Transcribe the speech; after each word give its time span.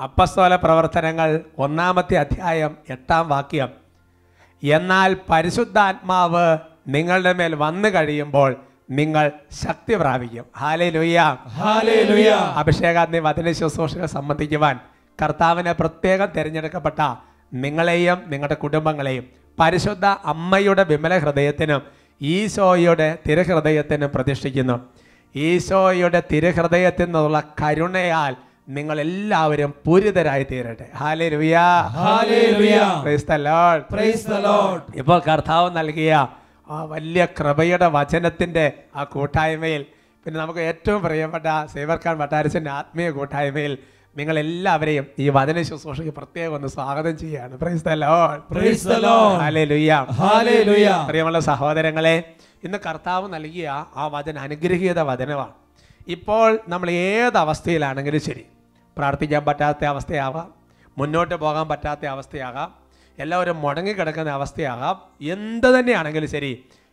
അപ്പസ്തോല 0.00 0.56
പ്രവർത്തനങ്ങൾ 0.56 1.40
ഒന്നാമത്തെ 1.58 2.16
അധ്യായം 2.16 2.76
എട്ടാം 2.90 3.28
വാക്യം. 3.28 3.70
എന്നാൽ 4.64 5.16
പരിശുദ്ധാത്മാവ് 5.30 6.58
നിങ്ങളുടെ 6.88 7.32
മേൽ 7.32 7.54
വന്നു 7.54 7.88
കഴിയുമ്പോൾ 7.88 8.56
നിങ്ങൾ 8.90 9.32
ശക്തി 9.52 9.94
പ്രാപിക്കും. 9.94 10.44
Hallelujah 10.58 11.36
Hallelujah. 11.60 12.42
അഭിഷേകാഗ്നി 12.56 13.18
വചന 13.18 13.52
ശുശ്രൂഷകൾ 13.52 14.06
സംബന്ധിക്കുവാൻ 14.06 14.80
കർത്താവിനെ 15.22 15.72
പ്രത്യേകം 15.72 16.28
തിരഞ്ഞെടുക്കപ്പെട്ട 16.36 17.14
നിങ്ങളെയും 17.54 18.22
നിങ്ങളുടെ 18.26 18.54
കുടുംബങ്ങളെയും 18.54 19.24
പരിശുദ്ധ 19.60 20.04
അമ്മയുടെ 20.04 20.84
വിമല 20.84 21.18
ഹൃദയത്തിനും 21.18 21.82
ഈശോയുടെ 22.22 23.18
തിരഹൃദയത്തിനും 23.28 24.10
പ്രതിഷ്ഠിക്കുന്നു. 24.14 24.80
ഈശോയുടെ 25.34 26.20
തിരുഹൃദയത്തിൽ 26.30 27.06
നിന്നുള്ള 27.06 27.38
കരുണയാൽ 27.60 28.32
നിങ്ങൾ 28.68 29.00
എല്ലാവരും 29.00 29.70
പൂരിതരായി 29.84 30.44
തീരട്ടെ. 30.50 30.86
ഇപ്പോൾ 35.00 35.18
കർത്താവ് 35.28 35.68
നൽകിയ 35.78 36.12
ആ 36.68 36.78
വലിയ 36.92 37.22
കൃപയുടെ 37.38 37.88
വചനത്തിന്റെ 37.96 38.66
ആ 38.96 39.04
കൂട്ടായ്മയിൽ 39.14 39.82
പിന്നെ 40.26 40.36
നമുക്ക് 40.40 40.60
ഏറ്റവും 40.60 41.00
പ്രിയപ്പെട്ട 41.02 41.46
സേവർഖാൻ 41.74 42.14
വട്ടാരസിന്റെ 42.18 42.70
ആത്മീയ 42.70 43.08
കൂട്ടായ്മയിൽ 43.10 43.72
നിങ്ങൾ 44.16 44.38
എല്ലാവരെയും 44.38 45.04
ഈ 45.18 45.26
വചന 45.28 45.58
ശുശ്രൂഷയ്ക്ക് 45.62 46.14
പ്രത്യേകം 46.18 46.54
ഒന്ന് 46.54 46.68
സ്വാഗതം 46.68 47.14
ചെയ്യാണ്. 47.22 47.54
പ്രിയമുള്ള 51.10 51.40
സഹോദരങ്ങളെ 51.50 52.16
ഇന്ന് 52.64 52.78
കർത്താവ് 52.86 53.34
നൽകിയ 53.34 53.68
ആ 53.96 54.06
വചന 54.06 54.38
അനുഗ്രഹീത 54.38 55.00
വചനമാണ്. 55.00 55.54
ഇപ്പോൾ 56.08 56.58
നമ്മൾ 56.68 56.90
ഏത് 56.90 57.36
അവസ്ഥയിലാണെങ്കിലും 57.36 58.20
ശരി. 58.20 58.44
പ്രാർത്ഥിക്കാൻ 58.98 59.44
പറ്റാത്ത 59.44 59.84
അവസ്ഥയാവാം 59.84 60.54
മുന്നോട്ട് 60.98 61.34
പോകാൻ 61.34 61.68
പറ്റാത്ത 61.68 62.06
അവസ്ഥയാകാം. 62.06 62.74
എല്ലാവരും 63.18 63.60
മുടങ്ങിക്കിടക്കുന്ന 63.60 64.30
അവസ്ഥയാകാം. 64.30 64.96
എന്ത് 65.30 65.68
തന്നെയാണെങ്കിലും 65.78 66.30
ശരി. 66.30 66.52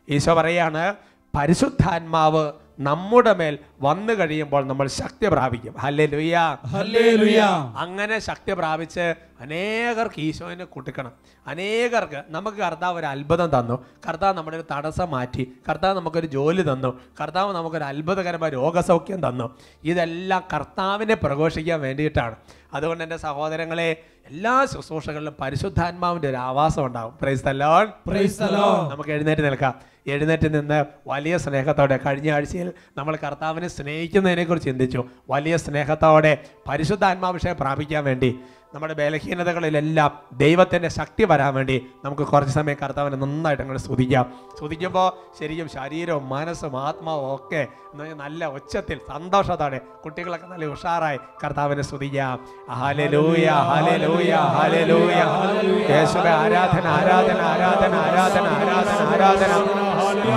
ഈശോ 0.09 0.34
പറയാണ് 0.34 0.96
പരിശുദ്ധാത്മാവ് 1.38 2.51
നമ്മുടെ 2.80 3.34
മേൽ 3.34 3.59
വന്നു 3.81 4.13
കഴിയുമ്പോൾ 4.13 4.66
നമ്മൾ 4.68 4.88
ശക്തി 4.88 5.28
പ്രാപിക്കും. 5.28 5.74
ഹല്ലേ 5.78 6.06
ലുയ്യ 6.06 7.38
അങ്ങനെ 7.78 8.19
ശക്തി 8.19 8.53
പ്രാപിച്ച് 8.53 9.16
അനേകർക്ക് 9.39 10.19
ഈശോനെ 10.19 10.66
കൂട്ടിക്കണം. 10.66 11.11
അനേകർക്ക് 11.47 12.23
നമുക്ക് 12.27 12.57
കർത്താവ് 12.57 13.00
ഒരു 13.00 13.05
അത്ഭുതം 13.05 13.59
തന്നു. 13.59 13.85
കർത്താവ് 14.09 14.38
നമ്മുടെ 14.38 14.57
ഒരു 14.57 14.66
തടസ്സം 14.72 15.11
മാറ്റി. 15.11 15.51
കർത്താവ് 15.69 15.97
നമുക്കൊരു 15.97 16.27
ജോലി 16.27 16.61
തന്നു. 16.61 17.00
കർത്താവ് 17.22 17.55
നമുക്കൊരു 17.55 17.83
അത്ഭുതകരമായ 17.83 18.50
രോഗസൗഖ്യം 18.50 19.29
തന്നു. 19.29 19.55
ഇതെല്ലാം 19.83 20.44
കർത്താവിനെ 20.53 21.13
പ്രഘോഷിക്കാൻ 21.13 21.81
വേണ്ടിയിട്ടാണ്. 21.81 22.35
അതുകൊണ്ട് 22.73 23.03
എന്റെ 23.03 23.17
സഹോദരങ്ങളെ 23.17 24.03
എല്ലാ 24.25 24.66
ശുശ്രൂഷകളിലും 24.66 25.35
പരിശുദ്ധാത്മാവിന്റെ 25.41 26.29
ഒരു 26.29 26.35
ആവാസം 26.35 26.85
ഉണ്ടാകും 26.85 27.17
പ്രൈസ് 27.21 27.45
തലോൺ 27.45 27.88
പ്രൈസ് 28.07 28.39
തലോൺ. 28.39 28.89
നമുക്ക് 28.89 29.09
എഴുന്നേറ്റ് 29.09 29.41
നിൽക്കാം. 29.41 29.79
എഴുന്നേറ്റ് 30.07 30.53
നിന്ന് 30.53 30.85
വലിയ 31.07 31.38
സ്നേഹത്തോടെ 31.38 32.00
കഴിഞ്ഞ 32.06 32.31
ആഴ്ചയിൽ 32.31 32.73
നമ്മൾ 32.97 33.17
കർത്താവിനെ 33.23 33.67
സ്നേഹിക്കുന്നതിനെക്കുറിച്ച് 33.67 34.66
ചിന്തിച്ചു. 34.66 35.06
വലിയ 35.29 35.57
സ്നേഹത്തോടെ 35.57 36.38
പരിശുദ്ധാത്മാഭിഷേകം 36.69 37.57
പ്രാപിക്കാൻ 37.59 38.03
വേണ്ടി. 38.03 38.39
നമ്മുടെ 38.74 38.94
ബലഹീനതകളിലെല്ലാം 38.94 40.12
ദൈവത്തിന്റെ 40.34 40.90
ശക്തി 40.90 41.24
വരാൻ 41.24 41.53
വേണ്ടി 41.53 41.88
നമുക്ക് 42.06 42.22
കുറച്ച് 42.22 42.53
സമയം 42.53 42.78
കർത്താവിനെ 42.84 43.18
നന്നായിട്ട് 43.18 43.63
അങ്ങോട്ട് 43.63 43.84
സ്തുതിക്കാം. 43.84 44.25
സ്തുതിക്കുമ്പോൾ 44.57 45.07
ശരിക്കും 45.40 45.69
ശരീരവും 45.69 46.30
മനസ്സും 46.30 46.74
ആത്മാവും 46.88 47.35
ഒക്കെ 47.35 47.62
എന്ന് 47.62 48.03
പറഞ്ഞാൽ 48.03 48.18
നല്ല 48.18 48.46
ഉച്ചത്തിൽ 48.46 49.00
സന്തോഷത്തോടെ 49.07 49.80
കുട്ടികളൊക്കെ 50.06 50.47
നല്ല 50.47 50.66
ഉഷാറായി 50.66 51.19
കർത്താവിനെ 51.44 51.81
സ്തുതിക്കാം. 51.81 52.35
ഹാലലൂയ 52.72 53.47
ഹാലലൂയ 53.69 54.34
ഹാലലൂയ 54.57 55.16
യേശുവേ 55.94 56.30
ആരാധന 56.41 56.86
ആരാധന 56.97 57.41
ആരാധന 57.51 57.94
ആരാധന 57.96 58.46
ആരാധന 58.57 59.01
ആരാധന. 59.13 59.51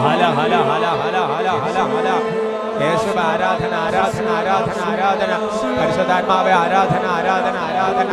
ഹല 0.06 0.22
ഹല 0.38 0.54
ഹല 0.70 0.86
ഹല 1.02 1.18
ഹല 1.32 1.48
ഹല 1.64 1.78
ഹല. 1.92 2.41
യേശുവ 2.84 3.18
ആരാധന 3.32 3.72
ആരാധന 3.86 4.26
ആരാധന 4.38 4.78
ആരാധന. 4.90 5.32
പരിശുദ്ധാത്മാവേ 5.78 6.52
ആരാധന 6.62 7.04
ആരാധന 7.16 7.56
ആരാധന. 7.68 8.10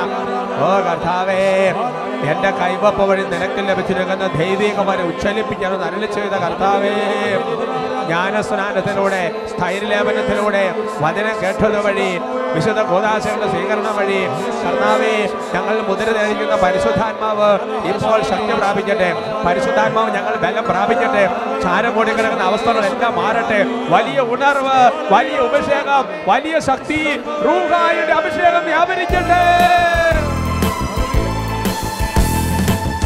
ഓ 0.65 0.69
കർത്താവേ 0.87 1.41
എന്റെ 2.31 2.49
കൈവപ്പ് 2.61 3.03
വഴി 3.09 3.23
നിനക്ക് 3.33 3.61
ലഭിച്ചിരിക്കുന്ന 3.69 4.25
ദൈവികമായി 4.39 5.03
ഉച്ചലിപ്പിക്കാൻ 5.11 5.73
അരളി 5.87 6.09
ചെയ്ത 6.17 6.35
കർത്താവേ. 6.45 6.95
ജ്ഞാനസ്നാനത്തിലൂടെ 8.09 9.23
സ്ഥൈര്യലേപനത്തിലൂടെ 9.51 10.63
വചനം 11.03 11.35
കേട്ടത് 11.41 11.79
വഴി 11.85 12.09
വിശുദ്ധ 12.53 12.81
ഗോദാശയുടെ 12.91 13.47
സ്വീകരണം 13.51 13.93
വഴി 13.97 14.21
കർത്താവെ 14.61 15.11
ഞങ്ങൾ 15.55 15.75
മുദ്ര 15.89 16.07
ധരിക്കുന്ന 16.17 16.55
പരിശുദ്ധാത്മാവ് 16.63 17.49
ഇപ്പോൾ 17.91 18.19
ശക്തി 18.29 18.53
പ്രാപിക്കട്ടെ. 18.61 19.09
പരിശുദ്ധാത്മാവ് 19.45 20.09
ഞങ്ങൾ 20.17 20.33
ബലം 20.43 20.65
പ്രാപിക്കട്ടെ. 20.71 21.23
ചാരം 21.63 21.91
കൂടിക്കിടക്കുന്ന 21.95 22.47
അവസ്ഥകളെല്ലാം 22.49 23.13
മാറട്ടെ. 23.19 23.59
വലിയ 23.93 24.19
ഉണർവ് 24.33 24.79
വലിയ 25.13 25.37
അഭിഷേകം 25.47 26.03
വലിയ 26.31 26.55
ശക്തി 26.69 26.99
റൂഹായുടെ 27.47 28.15
അഭിഷേകം 28.19 28.65
വ്യാപരിക്കട്ടെ. 28.71 29.43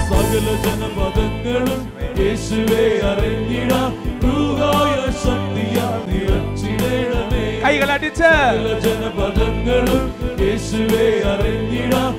സകല 0.10 0.48
ജനപദങ്ങളും 0.66 1.82
യേശുവേ 2.22 2.86
അറിഞ്ഞിടാം. 3.12 3.92
കൈകളടിച്ച്. 7.64 8.32
ജനപദങ്ങളും 8.84 10.04
യേശുവെ 10.44 11.08
അറിഞ്ഞിടാം. 11.32 12.14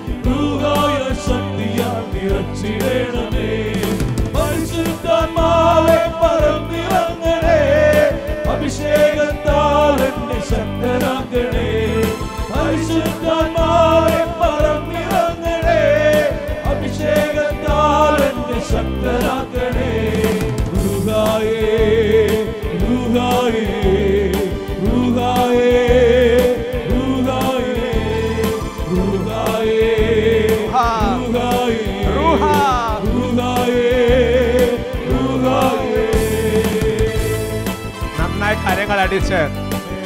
അടിച്ച് 39.14 39.40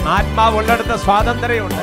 ആത്മാവ് 0.09 0.57
ഉള്ളിടത്ത് 0.57 0.97
സ്വാതന്ത്ര്യമുണ്ട്. 1.05 1.83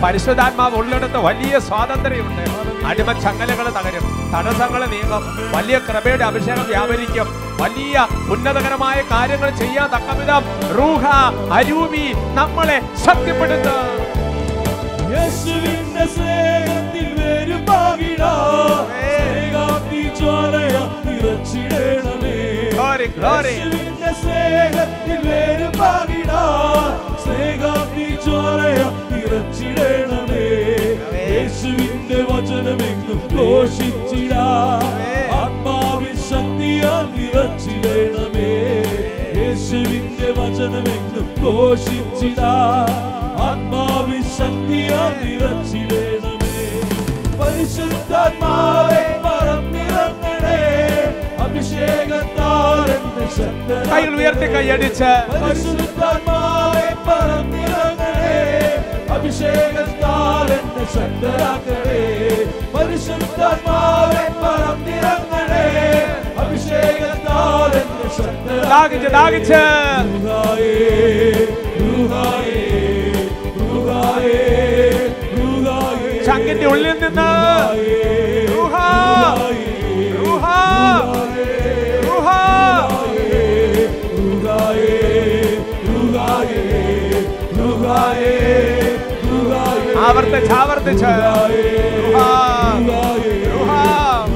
പരിശുദ്ധാത്മാവ് 0.00 0.74
ഉള്ളിടത്ത് 0.76 1.18
വലിയ 1.18 1.58
സ്വാതന്ത്ര്യമുണ്ട്. 1.58 2.42
അടിമ 2.86 3.12
ചങ്ങലകൾ 3.12 3.66
തകരും. 3.68 4.04
തടസ്സങ്ങൾ 4.34 4.82
നീങ്ങും. 4.86 5.22
വലിയ 5.56 5.78
കൃപയുടെ 5.78 6.24
അഭിഷേകം 6.24 6.66
വ്യാപരിക്കും. 6.68 7.28
വലിയ 7.62 8.06
ഉന്നതകരമായ 8.30 8.98
കാര്യങ്ങൾ 9.12 9.50
ചെയ്യാൻ 9.50 9.88
തക്കവിധം 9.94 10.44
റൂഹ 10.78 11.06
അരൂപി 11.52 12.04
നമ്മളെ 12.34 12.78
ശക്തിപ്പെടുത്തു 13.06 13.76
യേശുവിന്റെ 15.14 16.06
സ്നേഹത്തിൽ 16.14 17.08
നിറച്ചിടണമേ. 21.06 22.36
യേശുവിന്റെ 24.06 24.14
സ്നേഹത്തിൽ 24.14 25.28
വേരുപാകിടാ 25.28 26.42
സ്നേഹാഗ്നി 27.24 28.08
ജ്വാലയാ 28.24 29.08
നിറച്ചിടണമേ. 29.10 30.46
യേശുവിന്റെ 31.30 32.22
വചനമെങ്ങും 32.32 33.36
ഘോഷിച്ചിടാ. 33.36 34.80
ആത്മാവിൽ 35.32 36.16
ശക്തിയാൽ 36.16 37.04
നിറച്ചിടണമേ. 37.16 38.52
യേശുവിന്റെ 39.40 40.30
വചനം 40.40 40.86
ഘോഷിച്ചിടാ. 41.42 42.54
നിറച്ചിടണമേ. 45.24 46.56
പരിശുദ്ധാത്മാവെ 47.40 49.15
കൈകൾ 53.92 54.14
ഉയർത്തി 54.20 54.46
കൈയടിച്ച്. 54.54 55.12
അഭിഷേകത്താലെ 59.16 60.56
ശക്തരാക്കണേ. 60.94 62.00
പരിശുദ്ധാത്മാവെ 62.74 64.24
പറന്നിറങ്ങണേ 64.42 65.66
അഭിഷേകത്താലെ 66.42 67.82
ശക്തരാകിച്ച് 68.18 69.10
ദാഹിച്ച് 69.16 69.62
ശങ്കിന്റെ 76.26 76.66
ഉള്ളിൽ 76.66 76.96
നിന്ന്. 77.02 77.30
자വർ대 90.26 90.44
자വർ대 90.48 90.96
쳐요 90.96 91.46
루하 91.48 92.78
루하 92.78 94.26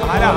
하라 0.00 0.28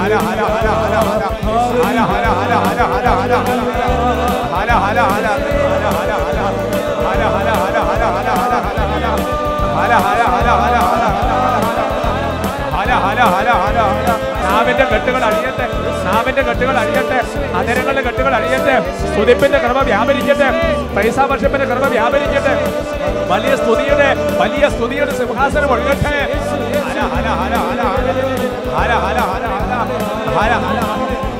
하라 13.00 13.26
하라 13.26 13.54
하라 13.54 13.84
하라 13.84 14.23
നാവിന്റെ 14.54 14.86
കെട്ടുകൾ 14.92 15.24
അഴിയട്ടെ 15.28 15.66
നാവിന്റെ 16.08 16.44
കെട്ടുകൾ 16.48 16.76
അഴിയട്ടെ 16.82 17.20
അതിരങ്ങളുടെ 17.60 18.02
കെട്ടുകൾ 18.08 18.34
അഴിയട്ടെ 18.40 18.76
സ്തുതിപ്പിന്റെ 19.06 19.60
കർമ്മ 19.64 19.82
വ്യാപരിക്കട്ടെ 19.90 20.50
പൈസ 20.96 21.20
വർഷപ്പിന്റെ 21.32 21.68
കർമ്മ 21.72 21.88
വ്യാപരിക്കട്ടെ 21.96 22.54
വലിയ 23.32 23.54
സ്തുതിയുടെ 23.56 24.10
വലിയ 24.42 24.66
സ്തുതിയുടെ 24.70 25.14
സിംഹാസനം 25.20 25.72
ഒഴുകട്ടെ 25.76 26.16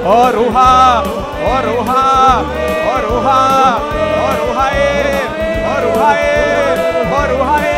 ഓ 0.08 0.18
റൂഹ 0.36 0.58
ഓ 1.44 1.54
റൂഹ 1.66 1.90
ഓ 2.86 2.96
റൂഹ 3.06 3.28
ഓ 4.18 4.28
റൂഹായേ 4.40 4.88
ഓ 5.66 5.76
റൂഹായേ 5.86 6.34
ഓ 7.12 7.22
റൂഹായേ 7.32 7.78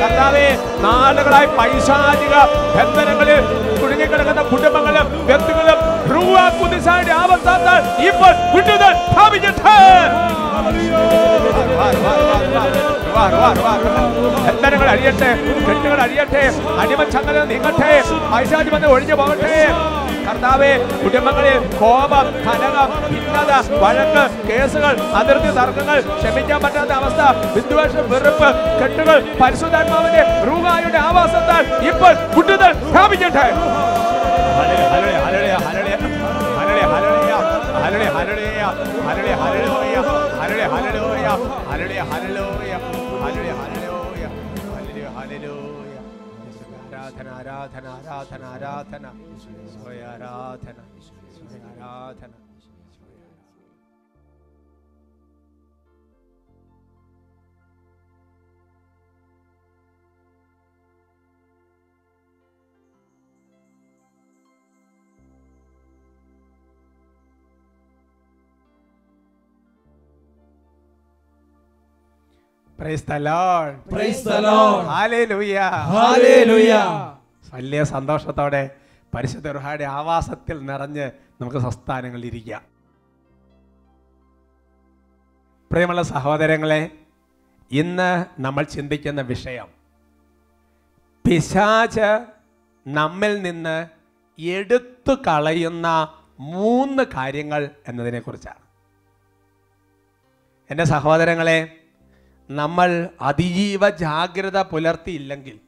കർത്താവേ 0.00 0.46
നാളുകളായി 0.84 1.48
പൈശാചിക 1.58 2.34
ബന്ധനങ്ങളിൽ 2.76 3.40
കുടുംബങ്ങളും 4.52 5.06
വ്യക്തികളും 5.26 5.78
റുവ 6.12 6.36
കുതിസായുടെ 6.58 7.14
ആവർത്തത്താൽ 7.14 7.80
ഇപ്പോൾ 8.08 8.32
വിടുതൽ 8.54 8.94
സ്ഥാപിച്ചിട്ട് 9.04 9.76
ബന്ധനങ്ങൾ 14.44 14.88
അഴിയട്ടെ 14.92 15.30
കെട്ടുകൾ 15.66 15.98
അഴിയട്ടെ 16.04 16.42
അടിമച്ചങ്ങല 16.82 17.40
നീങ്ങട്ടെ 17.50 17.90
പൈശാചി 18.32 18.70
വന്ന് 18.70 18.88
ഒഴിഞ്ഞു 18.88 19.16
പോകട്ടെ. 19.16 19.56
കർത്താവെ 20.26 20.70
കുടുംബങ്ങളിൽ 21.02 21.56
കോപം 21.78 22.26
കലകം 22.44 22.90
ഭിന്നത 23.08 23.50
വഴക്ക് 23.82 24.24
കേസുകൾ 24.48 24.94
അതിർത്തി 25.20 25.50
തർക്കങ്ങൾ 25.58 25.98
ക്ഷമിക്കാൻ 26.20 26.60
പറ്റാത്ത 26.64 26.92
അവസ്ഥ 26.92 27.22
വിദ്വേഷം 27.56 28.04
വെറുപ്പ് 28.12 28.50
കെട്ടുകൾ 28.80 29.18
പരിശുദ്ധാത്മാവിന്റെ 29.40 30.24
റൂഹായുടെ 30.46 31.00
ആവാസത്താൽ 31.00 31.64
ഇപ്പോൾ 31.90 32.14
കുട്ടുതൽ 32.36 32.72
സ്ഥാപിക്കട്ടെ 32.88 33.46
ആരാധന 47.32 47.86
ആരാധന 47.90 48.42
ആരാധന 48.46 49.06
സ്വയ 49.72 50.00
ആരാധന 50.04 50.78
സ്വയ 51.36 51.60
ആരാധന 51.70 52.30
വലിയ 77.52 77.82
സന്തോഷത്തോടെ 77.84 78.62
പരിശുദ്ധ 79.12 79.46
റുഹായുടെ 79.48 79.84
ആവാസത്തിൽ 79.84 80.66
നിറഞ്ഞ് 80.66 81.06
നമുക്ക് 81.40 81.58
സംസ്ഥാനങ്ങളിൽ 81.58 82.26
ഇരിക്കാം 82.26 82.62
പ്രിയമുള്ള 85.70 86.02
സഹോദരങ്ങളെ 86.02 86.80
ഇന്ന് 87.70 88.10
നമ്മൾ 88.38 88.64
ചിന്തിക്കുന്ന 88.64 89.20
വിഷയം 89.20 89.68
പിശാച് 91.24 92.08
നമ്മിൽ 92.86 93.42
നിന്ന് 93.42 93.76
എടുത്തു 94.38 95.12
കളയുന്ന 95.26 95.86
മൂന്ന് 96.52 97.02
കാര്യങ്ങൾ 97.16 97.70
എന്നതിനെക്കുറിച്ചാണ്. 97.88 98.60
എന്റെ 100.70 100.84
സഹോദരങ്ങളെ 100.84 101.58
നമ്മൾ 102.50 103.08
അതിജീവ 103.20 103.88
ജാഗ്രത 103.88 104.58
പുലർത്തിയില്ലെങ്കിൽ 104.60 105.60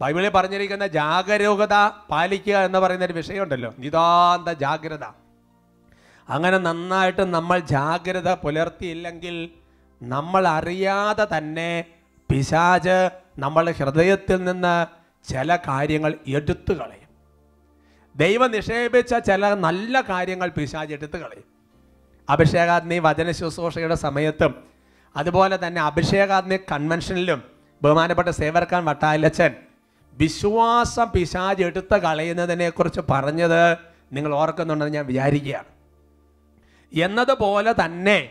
ബൈബിളിൽ 0.00 0.28
പറഞ്ഞിരിക്കുന്ന 0.28 0.86
ജാഗരൂകത 0.86 1.74
പാലിക്കുക 2.10 2.54
എന്ന് 2.54 2.78
പറയുന്ന 2.78 3.04
ഒരു 3.04 3.12
വിഷയമുണ്ടല്ലോ 3.12 3.74
നിതാന്ത 3.78 4.48
ജാഗ്രത. 4.48 5.04
അങ്ങനെ 6.28 6.58
നന്നായിട്ട് 6.58 7.22
നമ്മൾ 7.22 7.58
ജാഗ്രത 7.58 8.32
പുലർത്തിയില്ലെങ്കിൽ 8.34 9.50
നമ്മൾ 10.02 10.48
അറിയാതെ 10.48 11.38
തന്നെ 11.38 11.84
പിശാജ് 12.30 13.10
നമ്മളുടെ 13.38 13.72
ഹൃദയത്തിൽ 13.72 14.44
നിന്ന് 14.44 14.86
ചില 15.28 15.56
കാര്യങ്ങൾ 15.56 16.14
എടുത്തു 16.26 16.72
കളയും. 16.72 17.08
ദൈവം 18.16 18.50
നിക്ഷേപിച്ച 18.50 19.14
ചില 19.14 19.54
നല്ല 19.54 20.00
കാര്യങ്ങൾ 20.00 20.48
പിശാജ് 20.48 20.92
എടുത്തു 20.92 21.18
കളയും. 21.18 21.44
അഭിഷേകാഗ്നി 22.28 22.98
വചന 22.98 23.30
ശുശ്രൂഷയുടെ 23.30 23.94
സമയത്തും 23.94 24.71
അതുപോലെ 25.16 25.58
തന്നെ 25.66 25.82
അഭിഷേകാത്മി 25.82 26.56
കൺവെൻഷനിലും 26.56 27.42
ബഹുമാനപ്പെട്ട 27.82 28.28
സേവർക്കാൻ 28.28 28.84
വട്ടാലച്ചൻ 28.84 29.54
വിശ്വാസം 30.12 31.10
പിശാജ് 31.10 31.62
എടുത്ത് 31.62 31.96
കളയുന്നതിനെ 31.96 32.70
കുറിച്ച് 32.70 33.00
പറഞ്ഞത് 33.10 33.76
നിങ്ങൾ 34.12 34.34
ഓർക്കുന്നുണ്ടെന്ന് 34.34 34.94
ഞാൻ 34.94 35.06
വിചാരിക്കുകയാണ്. 35.06 35.64
എന്നതുപോലെ 36.94 37.74
തന്നെ 37.84 38.30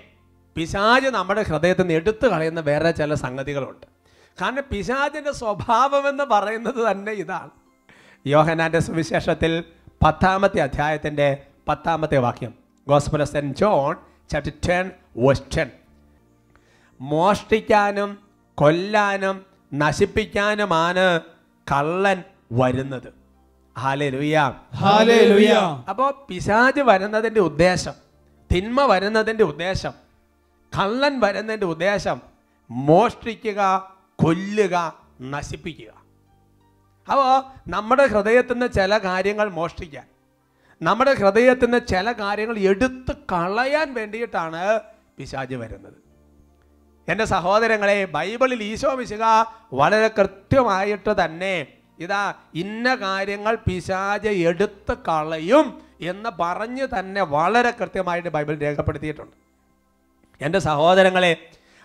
പിശാജ് 0.55 1.07
നമ്മുടെ 1.07 1.41
ഹൃദയത്തിൽ 1.41 1.81
നിന്ന് 1.81 1.93
എടുത്തു 1.93 2.27
കളയുന്ന 2.27 2.59
വേറെ 2.59 2.91
ചില 2.91 3.13
സംഗതികളുണ്ട്. 3.13 3.87
കാരണം 4.41 4.63
പിശാജിന്റെ 4.71 5.31
സ്വഭാവമെന്ന് 5.31 6.23
പറയുന്നത് 6.23 6.91
തന്നെ 6.91 7.11
ഇതാണ്. 7.11 7.49
യോഹനാന്റെ 8.27 8.79
സുവിശേഷത്തിൽ 8.79 9.63
പത്താമത്തെ 10.03 10.59
അധ്യായത്തിന്റെ 10.59 11.43
പത്താമത്തെ 11.67 12.17
വാക്യം. 12.17 12.53
ഗോസ്പുല 12.87 13.23
Saint 13.23 13.57
John 13.57 13.95
chapter 14.29 14.53
ten 14.69 14.91
verse 15.17 15.80
മോഷ്ടിക്കാനും 17.01 18.17
കൊല്ലാനും 18.55 19.45
നശിപ്പിക്കാനുമാണ് 19.73 21.21
കള്ളൻ 21.67 22.23
വരുന്നത്. 22.51 23.09
അപ്പോ 25.89 26.25
പിശാജ് 26.29 26.81
വരുന്നതിന്റെ 26.81 27.41
ഉദ്ദേശം 27.41 27.93
തിന്മ 28.53 28.85
വരുന്നതിന്റെ 28.85 29.43
ഉദ്ദേശം 29.43 29.93
കള്ളൻ 30.79 31.19
വരുന്നതിന്റെ 31.19 31.65
ഉദ്ദേശം 31.65 32.21
മോഷ്ടിക്കുക 32.69 33.61
കൊല്ലുക 34.15 34.75
നശിപ്പിക്കുക. 35.21 35.91
അപ്പോൾ 37.11 37.31
നമ്മുടെ 37.67 38.05
ഹൃദയത്തിൽ 38.05 38.53
നിന്ന് 38.53 38.69
ചില 38.75 38.97
കാര്യങ്ങൾ 38.97 39.49
മോഷ്ടിക്കാൻ 39.49 40.07
നമ്മുടെ 40.81 41.13
ഹൃദയത്തിൽ 41.13 41.65
നിന്ന് 41.65 41.87
ചില 41.87 42.11
കാര്യങ്ങൾ 42.11 42.57
എടുത്ത് 42.59 43.13
കളയാൻ 43.31 43.93
വേണ്ടിയിട്ടാണ് 43.93 44.79
പിശാജ് 45.17 45.55
വരുന്നത്. 45.55 46.10
എന്റെ 47.07 47.25
സഹോദരങ്ങളെ 47.25 48.05
ബൈബിളിൽ 48.05 48.63
ഈശോ 48.63 48.95
മിശിക 48.95 49.23
വളരെ 49.73 50.07
കൃത്യമായിട്ട് 50.07 51.25
തന്നെ 51.25 51.67
ഇതാ 51.99 52.33
ഇന്ന 52.55 52.95
കാര്യങ്ങൾ 52.95 53.55
പിശാജ 53.55 54.27
എടുത്ത് 54.27 54.93
കളയും 55.07 55.81
എന്ന് 56.01 56.29
പറഞ്ഞ് 56.39 56.87
തന്നെ 56.99 57.21
വളരെ 57.21 57.71
കൃത്യമായിട്ട് 57.71 58.29
ബൈബിൾ 58.29 58.57
രേഖപ്പെടുത്തിയിട്ടുണ്ട്. 58.57 59.35
എന്റെ 60.41 60.59
സഹോദരങ്ങളെ 60.59 61.33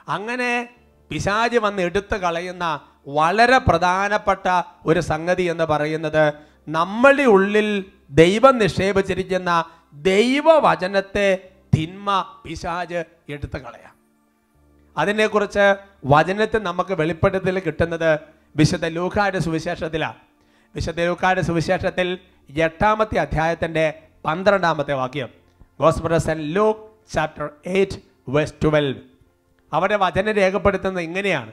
അങ്ങനെ 0.08 0.68
പിശാജ് 1.10 1.58
വന്ന് 1.58 1.82
എടുത്ത് 1.82 2.16
കളയുന്ന 2.16 2.80
വളരെ 3.08 3.58
പ്രധാനപ്പെട്ട 3.58 4.46
ഒരു 4.86 5.00
സംഗതി 5.00 5.42
എന്ന് 5.42 5.64
പറയുന്നത് 5.64 6.32
നമ്മളുടെ 6.68 7.22
ഉള്ളിൽ 7.22 7.68
ദൈവം 8.10 8.58
നിക്ഷേപിച്ചിരിക്കുന്ന 8.58 9.64
ദൈവവചനത്തെ 9.94 11.28
തിന്മ 11.76 12.24
പിശാജ് 12.44 13.04
എടുത്തു 13.28 13.58
കളയാം. 13.58 13.95
അതിനെക്കുറിച്ച് 14.96 15.74
വചനത്തിൽ 16.04 16.58
നമുക്ക് 16.58 16.94
വെളിപ്പെടുത്തൽ 16.94 17.58
കിട്ടുന്നത് 17.58 18.18
വിശുദ്ധ 18.56 18.86
ലൂക്കായുടെ 18.86 19.38
സുവിശേഷത്തിലാണ് 19.38 20.20
വിശുദ്ധ 20.74 21.00
ലൂക്കായുടെ 21.00 21.40
സുവിശേഷത്തിൽ 21.40 22.18
എട്ടാമത്തെ 22.50 23.18
അധ്യായത്തിന്റെ 23.18 24.02
പന്ത്രണ്ടാമത്തെ 24.24 24.94
വാക്യം. 24.94 25.28
ഗോസ്പ്രസൻ 25.80 26.38
ലൂക്ക് 26.40 27.12
ചാപ്റ്റർ 27.14 27.50
എയ്റ്റ് 27.66 27.98
വെസ്റ്റ് 28.28 28.62
ട്വൽവ് 28.62 29.00
അവരുടെ 29.72 29.96
വചനം 29.96 30.32
രേഖപ്പെടുത്തുന്നത് 30.32 31.04
ഇങ്ങനെയാണ്. 31.04 31.52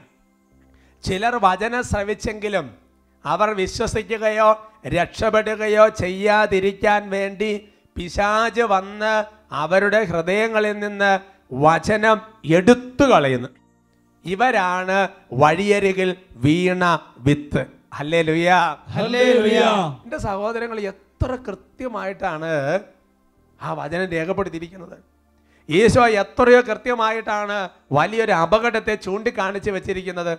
ചിലർ 1.04 1.38
വചനം 1.42 1.82
ശ്രവിച്ചെങ്കിലും 1.82 2.76
അവർ 3.24 3.50
വിശ്വസിക്കുകയോ 3.50 4.48
രക്ഷപ്പെടുകയോ 4.88 5.88
ചെയ്യാതിരിക്കാൻ 5.88 7.10
വേണ്ടി 7.10 7.68
പിശാജ് 7.96 8.60
വന്ന് 8.60 9.24
അവരുടെ 9.52 10.04
ഹൃദയങ്ങളിൽ 10.04 10.78
നിന്ന് 10.78 11.33
വചനം 11.54 12.20
എടുത്തു 12.44 13.04
കളയുന്നു. 13.04 13.48
ഇവരാണ് 14.24 15.08
വഴിയരികിൽ 15.32 16.16
വീണ 16.32 16.98
വിത്ത്. 17.18 17.66
അല്ലേ 17.92 18.22
ലുയാ 18.22 18.76
എന്റെ 20.04 20.18
സഹോദരങ്ങൾ 20.18 20.80
എത്ര 20.80 21.36
കൃത്യമായിട്ടാണ് 21.36 22.80
ആ 23.62 23.72
വചനം 23.72 24.06
രേഖപ്പെടുത്തിയിരിക്കുന്നത്. 24.06 24.98
ഈശോ 25.68 26.06
എത്രയോ 26.06 26.60
കൃത്യമായിട്ടാണ് 26.60 27.68
വലിയൊരു 27.92 28.32
അപകടത്തെ 28.32 28.94
ചൂണ്ടിക്കാണിച്ച് 28.94 29.70
വെച്ചിരിക്കുന്നത്. 29.70 30.38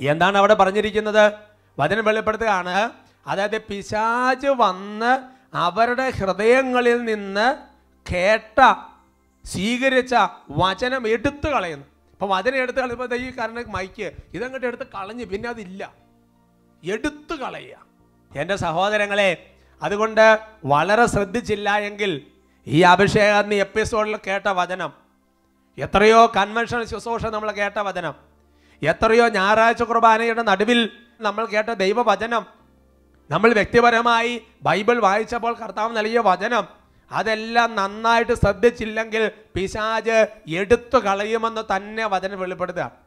എന്താണ് 0.00 0.38
അവിടെ 0.38 0.54
പറഞ്ഞിരിക്കുന്നത്? 0.54 1.32
വചനം 1.78 2.04
വെളിപ്പെടുത്തുകയാണ്. 2.04 2.90
അതായത് 3.26 3.58
പിശാജ് 3.60 4.46
വന്ന് 4.46 5.12
അവരുടെ 5.56 6.10
ഹൃദയങ്ങളിൽ 6.10 7.04
നിന്ന് 7.04 7.56
കേട്ട 8.12 8.74
സ്വീകരിച്ച 9.52 10.14
വചനം 10.50 11.08
എടുത്തു 11.08 11.48
കളയുന്നു. 11.48 11.86
അപ്പം 12.12 12.28
വചനം 12.28 12.58
എടുത്ത് 12.62 12.80
കളയുമ്പോൾ 12.80 13.14
ഈ 13.14 13.30
കാരണം 13.30 13.72
മൈക്ക് 13.72 14.08
ഇതങ്ങോട്ട് 14.34 14.66
എടുത്ത് 14.66 14.86
കളഞ്ഞ് 14.94 15.24
പിന്നെ 15.26 15.48
അതില്ല. 15.48 15.82
എടുത്തു 16.82 17.34
കളയുക. 17.34 17.76
എന്റെ 18.30 18.56
സഹോദരങ്ങളെ 18.56 19.30
അതുകൊണ്ട് 19.82 20.26
വളരെ 20.64 21.06
ശ്രദ്ധിച്ചില്ല 21.06 21.68
എങ്കിൽ 21.88 22.12
ഈ 22.66 22.82
അഭിഷേകം 22.82 23.54
എപ്പിസോഡിൽ 23.54 24.16
കേട്ട 24.26 24.46
വചനം 24.60 24.92
എത്രയോ 25.78 26.20
കൺവെൻഷൻ 26.36 26.84
ശുശ്രൂഷ 26.84 27.24
നമ്മൾ 27.26 27.50
കേട്ട 27.50 27.78
വചനം 27.78 28.14
എത്രയോ 28.82 29.28
ഞായറാഴ്ച 29.28 29.82
കുർബാനയുടെ 29.82 30.42
നടുവിൽ 30.42 30.80
നമ്മൾ 31.20 31.44
കേട്ട 31.46 31.70
ദൈവവചനം 31.70 32.46
നമ്മൾ 33.30 33.52
വ്യക്തിപരമായി 33.52 34.32
ബൈബിൾ 34.62 35.00
വായിച്ചപ്പോൾ 35.00 35.54
കർത്താവ് 35.54 35.96
നൽകിയ 35.96 36.18
വചനം 36.20 36.64
അതെല്ലാം 37.10 37.74
നന്നായിട്ട് 37.74 38.34
ശ്രദ്ധിച്ചില്ലെങ്കിൽ 38.34 39.30
പിശാജ് 39.54 40.26
എടുത്തു 40.48 40.98
കളയുമെന്ന് 40.98 41.76
തന്നെ 41.76 42.06
വചനം 42.06 42.40
വെളിപ്പെടുത്തുക. 42.40 43.06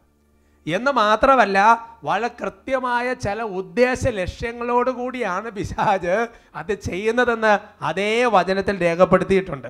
എന്ന് 0.67 0.91
മാത്രമല്ല 0.91 1.87
വളരെ 2.03 2.27
കൃത്യമായ 2.27 3.13
ചില 3.13 3.41
ഉദ്ദേശ 3.41 4.07
ലക്ഷ്യങ്ങളോട് 4.07 4.91
കൂടിയാണ് 4.91 5.49
പിശാജ് 5.49 6.27
അത് 6.55 6.73
ചെയ്യുന്നതെന്ന് 6.73 7.59
അതേ 7.81 8.25
വചനത്തിൽ 8.25 8.81
രേഖപ്പെടുത്തിയിട്ടുണ്ട്. 8.81 9.67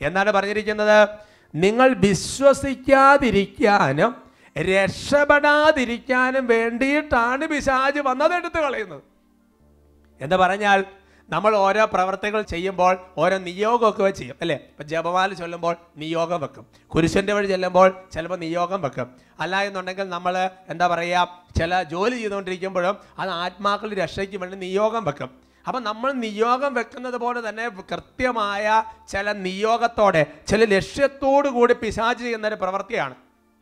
എന്നാണ് 0.00 0.32
പറഞ്ഞിരിക്കുന്നത്? 0.32 1.08
നിങ്ങൾ 1.54 1.94
വിശ്വസിക്കാതിരിക്കാനും 1.94 4.14
രക്ഷപ്പെടാതിരിക്കാനും 4.58 6.46
വേണ്ടിയിട്ടാണ് 6.46 7.46
പിശാജ് 7.46 8.00
വന്നത് 8.00 8.34
എടുത്തു 8.34 8.60
കളയുന്നത്. 8.60 9.02
എന്ന് 10.20 10.36
പറഞ്ഞാൽ 10.36 10.84
നമ്മൾ 11.28 11.56
ഓരോ 11.56 11.84
പ്രവർത്തികൾ 11.84 12.42
ചെയ്യുമ്പോൾ 12.42 12.98
ഓരോ 13.18 13.38
നിയോഗമൊക്കെ 13.38 14.10
ചെയ്യും 14.10 14.36
അല്ലേ? 14.40 14.56
ഇപ്പം 14.56 14.88
ജപമാല 14.88 15.32
ചൊല്ലുമ്പോൾ 15.32 15.76
നിയോഗം 15.96 16.40
വെക്കും. 16.40 16.66
കുരിശന്റെ 16.86 17.32
വഴി 17.32 17.46
ചെല്ലുമ്പോൾ 17.46 18.04
ചിലപ്പോൾ 18.12 18.36
നിയോഗം 18.36 18.82
വെക്കും. 18.82 19.16
അല്ല 19.40 19.62
എന്നുണ്ടെങ്കിൽ 19.62 20.08
നമ്മൾ 20.08 20.50
എന്താ 20.68 20.86
പറയുക 20.86 21.42
ചില 21.58 21.82
ജോലി 21.82 22.16
ചെയ്തുകൊണ്ടിരിക്കുമ്പോഴും 22.16 22.98
അത് 23.18 23.30
ആത്മാക്കളുടെ 23.30 23.94
രക്ഷയ്ക്ക് 23.94 24.36
വേണ്ടി 24.36 24.56
നിയോഗം 24.56 25.04
വെക്കും. 25.04 25.30
അപ്പം 25.66 25.84
നമ്മൾ 25.84 26.12
നിയോഗം 26.12 26.74
വെക്കുന്നത് 26.74 27.14
പോലെ 27.14 27.48
തന്നെ 27.48 27.68
കൃത്യമായ 27.68 28.84
ചില 29.08 29.32
നിയോഗത്തോടെ 29.32 30.26
ചില 30.48 30.64
ലക്ഷ്യത്തോടു 30.64 31.48
കൂടി 31.48 31.74
പിശാച് 31.74 32.18
ചെയ്യുന്ന 32.18 32.48
ഒരു 32.48 32.54
പ്രവൃത്തിയാണ്. 32.54 33.14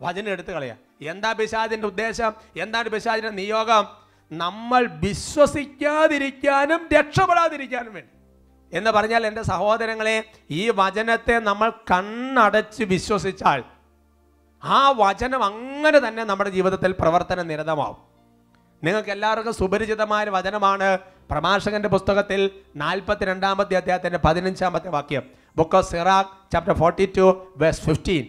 വചനം 0.02 0.28
എടുത്തു 0.28 0.50
കളയുക. 0.50 0.76
എന്താ 1.02 1.32
പിശാദിന്റെ 1.32 1.86
ഉദ്ദേശം? 1.86 2.32
എന്താണ് 2.56 2.88
പിശാദിന്റെ 2.88 3.30
നിയോഗം? 3.30 4.01
നമ്മൾ 4.32 4.86
വിശ്വസിക്കാതിരിക്കാനും 4.86 6.88
രക്ഷപ്പെടാതിരിക്കാനും 6.92 7.94
വേണ്ടി. 7.94 8.12
എന്ന് 8.78 8.90
പറഞ്ഞാൽ 8.90 9.26
എന്റെ 9.26 9.42
സഹോദരങ്ങളെ 9.42 10.24
ഈ 10.50 10.70
വചനത്തെ 10.70 11.38
നമ്മൾ 11.38 11.70
കണ്ണടച്ച് 11.70 12.84
വിശ്വസിച്ചാൽ 12.84 13.64
ആ 14.64 14.90
വചനം 14.90 15.44
അങ്ങനെ 15.44 15.98
തന്നെ 15.98 16.24
നമ്മുടെ 16.24 16.50
ജീവിതത്തിൽ 16.50 16.94
പ്രവർത്തന 17.00 17.42
നിരതമാവും. 17.42 17.96
നിങ്ങൾക്ക് 18.84 19.10
എല്ലാവർക്കും 19.10 19.52
സുപരിചിതമായ 19.52 20.24
വചനമാണ് 20.24 20.98
പ്രഭാഷകന്റെ 21.30 21.88
പുസ്തകത്തിൽ 21.88 22.50
നാൽപ്പത്തി 22.76 23.24
രണ്ടാമത്തെ 23.24 23.76
അധ്യായത്തിന്റെ 23.76 24.18
പതിനഞ്ചാമത്തെ 24.18 24.88
വാക്യം. 24.88 25.22
Book 25.56 25.76
of 25.76 25.90
Sirach 25.90 26.52
chapter 26.52 26.74
forty 26.74 27.12
two 27.16 27.46
verse 27.56 27.80
fifteen 27.80 28.26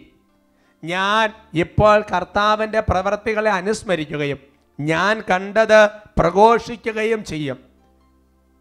ഞാൻ 0.84 1.32
ഇപ്പോൾ 1.54 2.04
കർത്താവിന്റെ 2.14 2.80
പ്രവൃത്തികളെ 2.80 3.50
അനുസ്മരിക്കുകയും 3.50 4.53
ഞാൻ 4.80 5.22
കണ്ടത് 5.30 5.88
പ്രഘോഷിക്കുകയും 6.18 7.24
ചെയ്യും. 7.24 7.58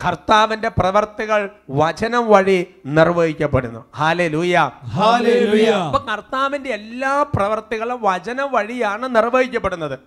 കർത്താവിന്റെ 0.07 0.69
പ്രവർത്തികൾ 0.69 1.49
വചനം 1.69 2.29
വഴി 2.29 2.75
നിർവഹിക്കപ്പെടുന്നു. 2.85 3.85
ഹാലേ 3.95 4.27
ലൂയ 4.27 4.57
അപ്പൊ 4.57 5.99
കർത്താവിന്റെ 6.11 6.69
എല്ലാ 6.69 7.23
പ്രവർത്തികളും 7.23 7.99
വചനം 8.01 8.51
വഴിയാണ് 8.51 9.15
നിർവഹിക്കപ്പെടുന്നത്. 9.15 9.99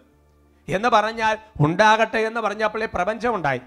എന്ന് 0.68 0.88
പറഞ്ഞാൽ 0.88 1.38
ഉണ്ടാകട്ടെ 1.60 2.18
എന്ന് 2.18 2.40
പറഞ്ഞപ്പോൾ 2.40 2.82
ഈ 2.82 2.88
പ്രപഞ്ചം 2.94 3.34
ഉണ്ടായി. 3.34 3.60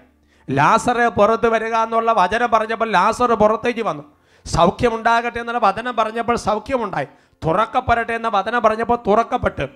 ലാസറ് 0.50 1.08
പുറത്ത് 1.08 1.48
വരിക 1.48 1.74
എന്നുള്ള 1.74 2.12
വചനം 2.12 2.50
പറഞ്ഞപ്പോൾ 2.50 2.90
ലാസർ 2.90 3.32
പുറത്തേക്ക് 3.32 3.82
വന്നു. 3.82 4.04
സൗഖ്യം 4.46 4.94
ഉണ്ടാകട്ടെ 4.94 5.40
എന്നുള്ള 5.40 5.60
വചനം 5.62 5.96
പറഞ്ഞപ്പോൾ 5.96 6.36
സൗഖ്യമുണ്ടായി. 6.36 7.06
തുറക്കപ്പെടട്ടെ 7.46 8.12
എന്ന 8.12 8.28
വചനം 8.28 8.62
പറഞ്ഞപ്പോൾ 8.62 8.98
തുറക്കപ്പെട്ടു. 9.06 9.66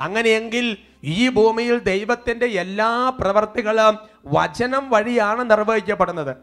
അങ്ങനെയെങ്കിൽ 0.00 0.76
ഈ 1.04 1.28
ഭൂമിയിൽ 1.28 1.78
ദൈവത്തിന്റെ 1.78 2.46
എല്ലാ 2.46 3.08
പ്രവർത്തികളും 3.20 3.98
വചനം 4.26 4.90
വഴിയാണ് 4.90 5.50
നിർവഹിക്കപ്പെടുന്നത്. 5.50 6.36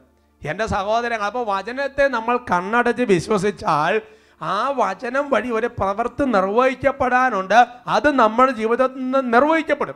എന്റെ 0.45 0.65
സഹോദരൻ 0.65 1.19
അപ്പോൾ 1.21 1.45
വചനത്തെ 1.47 2.07
നമ്മൾ 2.07 2.37
കണ്ണടച്ച് 2.37 3.03
വിശ്വസിച്ചാൽ 3.03 4.01
ആ 4.41 4.73
വചനം 4.75 5.29
വഴി 5.29 5.49
ഒരു 5.49 5.67
പ്രവൃത്തി 5.67 6.25
നിർവഹിക്കപ്പെടാനുണ്ട്. 6.25 7.67
അത് 7.87 8.11
നമ്മുടെ 8.11 8.51
ജീവിതത്തിൽ 8.51 8.97
നിന്ന് 8.97 9.33
നിർവഹിക്കപ്പെടും. 9.33 9.95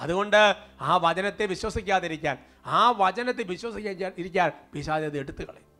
അതുകൊണ്ട് 0.00 0.56
ആ 0.80 0.96
വചനത്തെ 1.02 1.46
വിശ്വസിക്കാതിരിക്കാൻ 1.46 2.38
ആ 2.66 2.94
വചനത്തെ 2.96 3.42
വിശ്വസിക്കാൻ 3.42 4.12
ഇരിക്കാൻ 4.18 4.52
എടുത്തു 5.16 5.42
കളയും. 5.44 5.71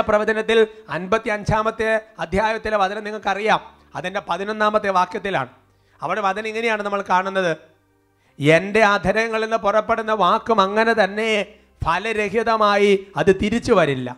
പ്രവചനത്തിൽ 0.00 0.66
അൻപത്തി 0.90 1.28
അഞ്ചാമത്തെ 1.28 2.00
അധ്യായത്തിലെ 2.18 2.76
വചനം 2.76 3.04
നിങ്ങൾക്കറിയാം. 3.04 3.60
അതിന്റെ 3.96 4.22
പതിനൊന്നാമത്തെ 4.28 4.90
വാക്യത്തിലാണ്. 4.90 5.48
അവിടെ 6.02 6.20
വചനം 6.20 6.48
ഇങ്ങനെയാണ് 6.48 6.82
നമ്മൾ 6.82 7.04
കാണുന്നത്. 7.08 7.56
എന്റെ 8.40 8.82
അധരങ്ങളിൽ 8.82 9.44
നിന്ന് 9.44 9.56
പുറപ്പെടുന്ന 9.56 10.12
വാക്കും 10.12 10.60
അങ്ങനെ 10.60 11.04
തന്നെ 11.04 11.46
ഫലരഹിതമായി 11.84 13.06
അത് 13.16 13.36
തിരിച്ചു 13.36 13.72
വരില്ല. 13.72 14.16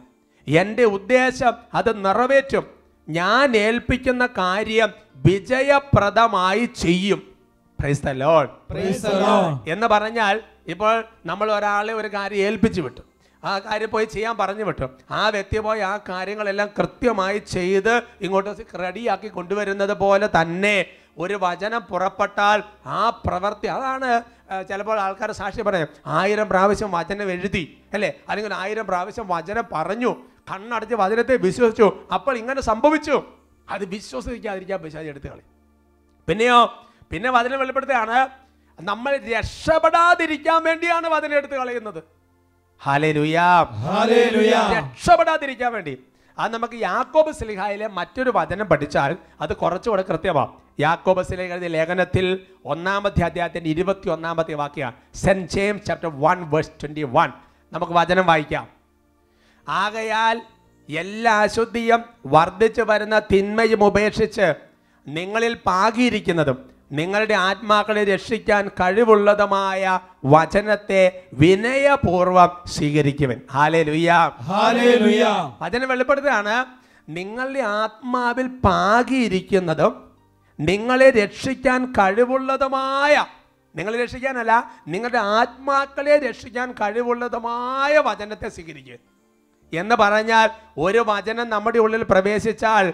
എന്റെ 0.49 0.85
ഉദ്ദേശം 0.85 1.53
അത് 1.75 2.05
നിറവേറ്റും. 2.05 2.67
ഞാൻ 3.09 3.57
ഏൽപ്പിക്കുന്ന 3.57 4.27
കാര്യം 4.27 4.89
വിജയപ്രദമായി 5.17 6.65
ചെയ്യും. 6.65 7.23
എന്ന് 9.69 9.87
പറഞ്ഞാൽ 9.87 10.43
ഇപ്പോൾ 10.67 11.05
നമ്മൾ 11.27 11.53
ഒരാളെ 11.53 11.93
ഒരു 11.93 12.09
കാര്യം 12.09 12.39
ഏൽപ്പിച്ചു 12.39 12.81
വിട്ടു. 12.81 13.01
ആ 13.45 13.53
കാര്യം 13.59 13.91
പോയി 13.91 14.05
ചെയ്യാൻ 14.05 14.35
പറഞ്ഞു 14.41 14.65
വിട്ടു. 14.65 14.87
ആ 15.11 15.29
വ്യക്തി 15.29 15.59
പോയി 15.59 15.81
ആ 15.81 15.95
കാര്യങ്ങളെല്ലാം 16.09 16.69
കൃത്യമായി 16.79 17.39
ചെയ്ത് 17.39 17.95
ഇങ്ങോട്ട് 18.25 18.67
റെഡിയാക്കി 18.85 19.29
കൊണ്ടുവരുന്നത് 19.29 19.95
പോലെ 20.03 20.29
തന്നെ 20.41 20.77
ഒരു 21.19 21.39
വചനം 21.43 21.83
പുറപ്പെട്ടാൽ 21.91 22.63
ആ 22.87 23.01
പ്രവൃത്തി 23.25 23.67
അതാണ് 23.67 24.11
ചിലപ്പോൾ 24.69 25.01
ആൾക്കാർ 25.01 25.31
സാക്ഷി 25.41 25.63
പറയും 25.63 25.89
ആയിരം 26.07 26.49
പ്രാവശ്യം 26.49 26.91
വചനം 26.91 27.29
എഴുതി 27.35 27.63
അല്ലേ? 27.95 28.11
അല്ലെങ്കിൽ 28.29 28.55
ആയിരം 28.55 28.87
പ്രാവശ്യം 28.87 29.27
വചനം 29.29 29.67
പറഞ്ഞു 29.75 30.11
കണ്ണടച്ച് 30.51 30.95
വചനത്തെ 30.95 31.37
വിശ്വസിച്ചു 31.37 31.87
അപ്പോൾ 32.13 32.35
ഇങ്ങനെ 32.39 32.61
സംഭവിച്ചു. 32.61 33.17
അത് 33.69 33.85
വിശ്വസിക്കാതിരിക്കാൻ 33.85 34.81
പിശാചി 34.85 35.09
എടുത്ത് 35.09 35.29
കളി. 35.29 35.45
പിന്നെയോ 36.29 36.59
പിന്നെ 37.11 37.31
വചനം 37.31 37.59
വെളിപ്പെടുത്തുകയാണ് 37.59 38.19
നമ്മൾ 38.79 39.13
രക്ഷപ്പെടാതിരിക്കാൻ 39.35 40.61
വേണ്ടിയാണ് 40.65 41.07
വചനം 41.07 41.37
എടുത്ത് 41.37 41.55
കളയുന്നത്. 41.55 42.03
രക്ഷപ്പെടാതിരിക്കാൻ 44.73 45.73
വേണ്ടി. 45.73 45.99
അത് 46.39 46.55
നമുക്ക് 46.55 46.75
യാക്കോബ് 46.75 47.33
സിലിഹായിലെ 47.33 47.87
മറ്റൊരു 47.87 48.33
വചനം 48.35 48.67
പഠിച്ചാൽ 48.67 49.17
അത് 49.41 49.57
കുറച്ചുകൂടെ 49.57 50.03
കൃത്യമാവും 50.03 50.63
യാക്കോബ് 50.81 51.23
സിലിഹായി 51.23 51.69
ലേഖനത്തിൽ 51.69 52.41
ഒന്നാമത്തെ 52.65 53.23
അധ്യായത്തിന്റെ 53.25 53.71
ഇരുപത്തി 53.71 54.09
ഒന്നാമത്തെ 54.09 54.55
വാക്യമാണ്. 54.55 54.95
Saint 55.15 55.51
James 55.51 55.85
chapter 55.85 56.21
one 56.21 56.51
verse 56.51 56.71
twenty 56.71 57.03
one. 57.03 57.33
നമുക്ക് 57.73 57.93
വചനം 57.93 58.27
വായിക്കാം. 58.27 58.69
ആകയാൽ 59.69 60.43
എല്ലാ 60.89 61.39
അശുദ്ധിയും 61.39 62.05
വർദ്ധിച്ചു 62.27 62.83
വരുന്ന 62.83 63.19
തിന്മയും 63.19 63.85
ഉപേക്ഷിച്ച് 63.85 64.55
നിങ്ങളിൽ 65.09 65.55
പാകിയിരിക്കുന്നതും 65.55 66.72
നിങ്ങളുടെ 66.93 67.35
ആത്മാക്കളെ 67.35 68.05
രക്ഷിക്കാൻ 68.05 68.69
കഴിവുള്ളതുമായ 68.81 70.01
വചനത്തെ 70.25 71.03
വിനയപൂർവം 71.33 72.51
സ്വീകരിക്കുവൻ. 72.67 73.39
ഹാലേ 73.51 73.83
ലുയ്യ 73.83 74.11
വചനം 75.63 75.89
വെളിപ്പെടുത്തുകയാണ്. 75.89 76.57
നിങ്ങളുടെ 77.09 77.61
ആത്മാവിൽ 77.61 78.49
പാകിയിരിക്കുന്നതും 78.65 79.93
നിങ്ങളെ 80.59 81.11
രക്ഷിക്കാൻ 81.11 81.81
കഴിവുള്ളതുമായ 81.99 83.15
നിങ്ങളെ 83.75 83.97
രക്ഷിക്കാനല്ല 84.03 84.53
നിങ്ങളുടെ 84.89 85.19
ആത്മാക്കളെ 85.19 86.19
രക്ഷിക്കാൻ 86.19 86.69
കഴിവുള്ളതുമായ 86.81 87.99
വചനത്തെ 87.99 88.49
സ്വീകരിക്കുക 88.49 88.99
എന്ന് 89.73 89.95
പറഞ്ഞാൽ 89.95 90.49
ഒരു 90.79 91.05
വചനം 91.09 91.47
നമ്മുടെ 91.51 91.79
ഉള്ളിൽ 91.79 92.03
പ്രവേശിച്ചാൽ 92.03 92.87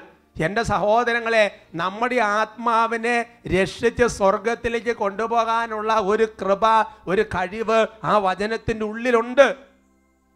എന്റെ 0.46 0.62
സഹോദരങ്ങളെ 0.62 1.44
നമ്മുടെ 1.74 2.16
ആത്മാവിനെ 2.16 3.16
രക്ഷിച്ച് 3.54 4.06
സ്വർഗത്തിലേക്ക് 4.18 4.94
കൊണ്ടുപോകാനുള്ള 5.02 5.92
ഒരു 6.10 6.26
കൃപ 6.40 6.64
ഒരു 7.12 7.22
കഴിവ് 7.34 7.78
ആ 8.04 8.18
വചനത്തിന്റെ 8.26 8.84
ഉള്ളിലുണ്ട്. 8.84 9.48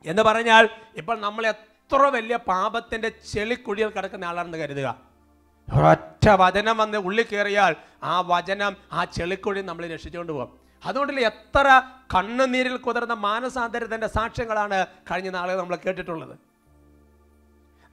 എന്ന് 0.05 0.23
പറഞ്ഞാൽ 0.23 0.65
ഇപ്പോൾ 1.01 1.17
നമ്മൾ 1.21 1.47
എത്ര 1.47 2.03
വലിയ 2.17 2.37
പാപത്തിന്റെ 2.51 3.09
ചെളിക്കുഴിയിൽ 3.33 3.91
കിടക്കുന്ന 3.97 4.25
ആളാണെന്ന് 4.25 4.59
കരുതുക. 4.59 4.89
ഒറ്റ 5.91 6.25
വചനം 6.43 6.77
വന്ന് 6.77 6.99
ഉള്ളിൽ 6.99 7.27
കയറിയാൽ 7.31 7.73
ആ 8.13 8.15
വചനം 8.33 8.73
ആ 8.93 9.05
ചെളിക്കുഴി 9.17 9.61
നമ്മൾ 9.63 9.85
രക്ഷിച്ചുകൊണ്ട് 9.95 10.33
പോകും. 10.33 10.51
അതുകൊണ്ടല്ലേ 10.85 11.25
എത്ര 11.33 11.67
കണ്ണുനീരിൽ 12.15 12.77
കുതിർന്ന 12.87 13.15
മാനസാന്തരത്തിന്റെ 13.27 14.09
സാക്ഷ്യങ്ങളാണ് 14.17 14.79
കഴിഞ്ഞ 15.11 15.31
നാളുകൾ 15.37 15.61
നമ്മൾ 15.61 15.77
കേട്ടിട്ടുള്ളത്. 15.77 16.35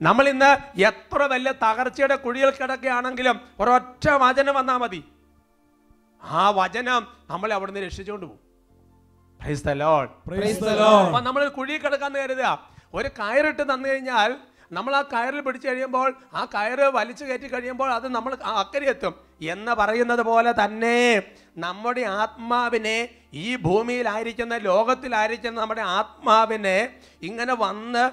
നമ്മൾ 0.02 0.30
ഇന്ന് 0.30 0.80
എത്ര 0.80 1.24
വലിയ 1.24 1.52
തകർച്ചയുടെ 1.64 2.16
കുഴിയിൽ 2.16 2.50
കിടക്കുകയാണെങ്കിലും 2.50 3.42
ഒരൊറ്റ 3.60 4.10
വചനം 4.10 4.56
വന്നാൽ 4.56 4.78
മതി. 4.78 5.04
ആ 6.24 6.50
വചനം 6.50 7.08
നമ്മളെ 7.30 7.56
അവിടുന്ന് 7.56 7.80
രക്ഷിച്ചുകൊണ്ട് 7.80 8.26
പോകും. 8.26 8.40
നമ്മൾ 11.24 11.48
കുഴി 11.48 11.78
കിടക്കാന്ന് 11.78 12.20
കരുതുക. 12.20 12.70
ഒരു 12.94 13.08
കയറിട്ട് 13.08 13.64
തന്നു 13.64 13.90
കഴിഞ്ഞാൽ 13.90 14.30
നമ്മൾ 14.72 14.96
ആ 14.96 15.02
കയറിൽ 15.02 15.42
പിടിച്ചു 15.42 15.68
കഴിയുമ്പോൾ 15.68 16.14
ആ 16.34 16.46
കയറ് 16.46 16.80
വലിച്ചു 16.80 17.26
കയറ്റി 17.26 17.48
കഴിയുമ്പോൾ 17.48 17.94
അത് 17.94 18.08
നമ്മൾ 18.08 18.34
അക്കരി 18.34 18.60
അക്കരെ 18.60 18.90
എത്തും. 18.90 19.14
എന്ന് 19.42 19.72
പറയുന്നത് 19.72 20.20
പോലെ 20.20 20.52
തന്നെ 20.52 21.24
നമ്മുടെ 21.58 22.02
ആത്മാവിനെ 22.02 23.10
ഈ 23.34 23.56
ഭൂമിയിലായിരിക്കുന്ന 23.56 24.58
ലോകത്തിലായിരിക്കുന്ന 24.58 25.62
നമ്മുടെ 25.62 25.82
ആത്മാവിനെ 25.82 26.98
ഇങ്ങനെ 27.22 27.54
വന്ന് 27.54 28.04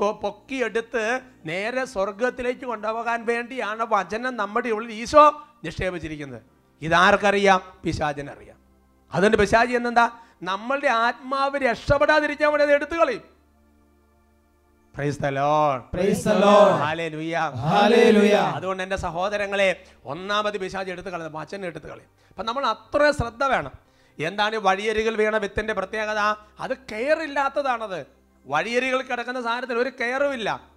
പൊക്കിയെടുത്ത് 0.00 1.20
നേരെ 1.44 1.84
സ്വർഗത്തിലേക്ക് 1.84 2.64
കൊണ്ടുപോകാൻ 2.64 3.26
വേണ്ടിയാണ് 3.26 3.86
വചനം 3.88 4.36
നമ്മുടെ 4.36 4.68
ഉള്ളിൽ 4.68 4.92
ഈശോ 4.92 5.24
നിക്ഷേപിച്ചിരിക്കുന്നത്. 5.64 6.42
ഇതാർക്കറിയാം? 6.82 7.60
പിശാചിനറിയാം. 7.84 8.58
അതുകൊണ്ട് 9.12 9.36
പിശാചി 9.36 9.72
എന്നെന്താ 9.72 10.10
നമ്മളുടെ 10.42 10.88
ആത്മാവ് 10.88 11.58
രക്ഷപ്പെടാതിരിക്കാൻ 11.58 12.48
വേണ്ടി 12.50 12.66
അത് 12.66 12.74
എടുത്തു 12.74 12.96
കളയും 12.96 13.29
അതുകൊണ്ട് 18.38 18.82
എന്റെ 18.82 18.96
സഹോദരങ്ങളെ 18.96 19.82
ഒന്നാമത് 20.04 20.58
പിശാജ് 20.58 20.90
എടുത്തു 20.90 21.08
കളയുന്നത് 21.08 21.42
വചനം 21.42 21.66
എടുത്തു 21.66 21.86
കളയും 21.86 22.08
അപ്പം 22.28 22.46
നമ്മൾ 22.46 22.66
അത്ര 22.66 23.10
ശ്രദ്ധ 23.10 23.44
വേണം. 23.44 23.72
എന്താണ് 24.18 24.54
ഈ 24.54 24.58
വഴിയരികിൽ 24.58 25.16
വീണ 25.16 25.36
വിത്തിന്റെ 25.36 25.72
പ്രത്യേകത? 25.72 26.18
അത് 26.60 26.76
കെയർ 26.76 27.22
ഇല്ലാത്തതാണത്. 27.22 28.06
വഴിയരികൾ 28.46 29.02
കിടക്കുന്ന 29.02 29.42
സാധനത്തിൽ 29.42 29.78
ഒരു 29.78 29.88
കെയറും 29.88 30.34
ഇല്ല. 30.34 30.70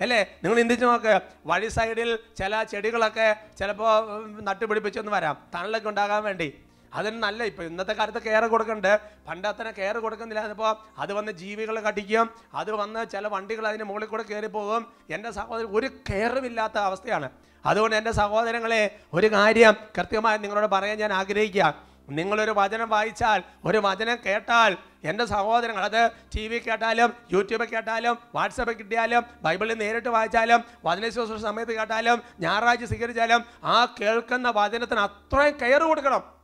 അല്ലേ? 0.00 0.22
നിങ്ങൾ 0.44 0.58
ചിന്തിച്ച് 0.58 0.84
നോക്ക് 0.84 1.20
വഴി 1.46 1.68
സൈഡിൽ 1.68 2.18
ചില 2.38 2.62
ചെടികളൊക്കെ 2.62 3.36
ചിലപ്പോൾ 3.58 4.30
നട്ടുപിടിപ്പിച്ചൊന്ന് 4.42 5.12
വരാം. 5.12 5.36
തണലൊക്കെ 5.54 5.88
ഉണ്ടാകാൻ 5.88 6.22
വേണ്ടി. 6.22 6.63
അതിന് 6.94 7.22
നല്ല 7.22 7.44
ഇപ്പൊ 7.44 7.64
ഇന്നത്തെ 7.64 7.92
കാലത്ത് 7.92 8.22
കെയർ 8.22 8.46
കൊടുക്കണ്ട്. 8.46 9.00
പണ്ട് 9.28 9.48
അത്ര 9.48 9.70
കെയർ 9.70 9.98
കൊടുക്കുന്നില്ല. 9.98 10.44
അതിപ്പോൾ 10.44 10.76
അത് 10.98 11.12
വന്ന് 11.12 11.32
ജീവികൾ 11.32 11.80
കടിക്കും. 11.80 12.30
അത് 12.54 12.72
വന്ന് 12.72 13.06
ചില 13.10 13.28
വണ്ടികൾ 13.28 13.66
അതിന്റെ 13.68 13.84
മുകളിൽ 13.84 14.06
കൂടെ 14.06 14.22
കയറി 14.22 14.46
പോകും. 14.46 14.92
എന്റെ 15.10 15.30
സഹോദരൻ 15.30 15.66
ഒരു 15.66 15.86
കെയറും 15.86 16.46
ഇല്ലാത്ത 16.46 16.78
അവസ്ഥയാണ്. 16.78 17.30
അതുകൊണ്ട് 17.66 17.96
എന്റെ 17.96 18.12
സഹോദരങ്ങളെ 18.12 18.98
ഒരു 19.12 19.32
കാര്യം 19.32 19.74
കൃത്യമായി 19.98 20.38
നിങ്ങളോട് 20.38 20.66
പറയാൻ 20.66 20.98
ഞാൻ 20.98 21.12
ആഗ്രഹിക്കുക. 21.12 21.94
നിങ്ങളൊരു 22.10 22.54
വചനം 22.56 22.88
വായിച്ചാൽ 22.88 23.42
ഒരു 23.64 23.78
വചനം 23.84 24.18
കേട്ടാൽ 24.26 24.76
എന്റെ 25.04 25.24
സഹോദരങ്ങൾ 25.24 25.84
അത് 25.84 26.10
ടി 26.36 26.48
വി 26.48 26.58
കേട്ടാലും 26.58 27.12
യൂട്യൂബ് 27.32 27.64
കേട്ടാലും 27.64 28.18
വാട്സപ്പ് 28.34 28.78
കിട്ടിയാലും 28.78 29.22
ബൈബിളിൽ 29.42 29.78
നേരിട്ട് 29.78 30.08
വായിച്ചാലും 30.08 30.64
വചന 30.84 31.08
ശുശ്രൂഷ 31.08 31.40
സമയത്ത് 31.40 31.72
കേട്ടാലും 31.72 32.22
ഞായറാഴ്ച 32.40 32.84
സ്വീകരിച്ചാലും 32.84 33.44
ആ 33.64 33.94
കേൾക്കുന്ന 34.00 34.52
വചനത്തിന് 34.56 35.00
അത്രയും 35.00 35.60
കെയർ 35.60 35.82
കൊടുക്കണം. 35.82 36.43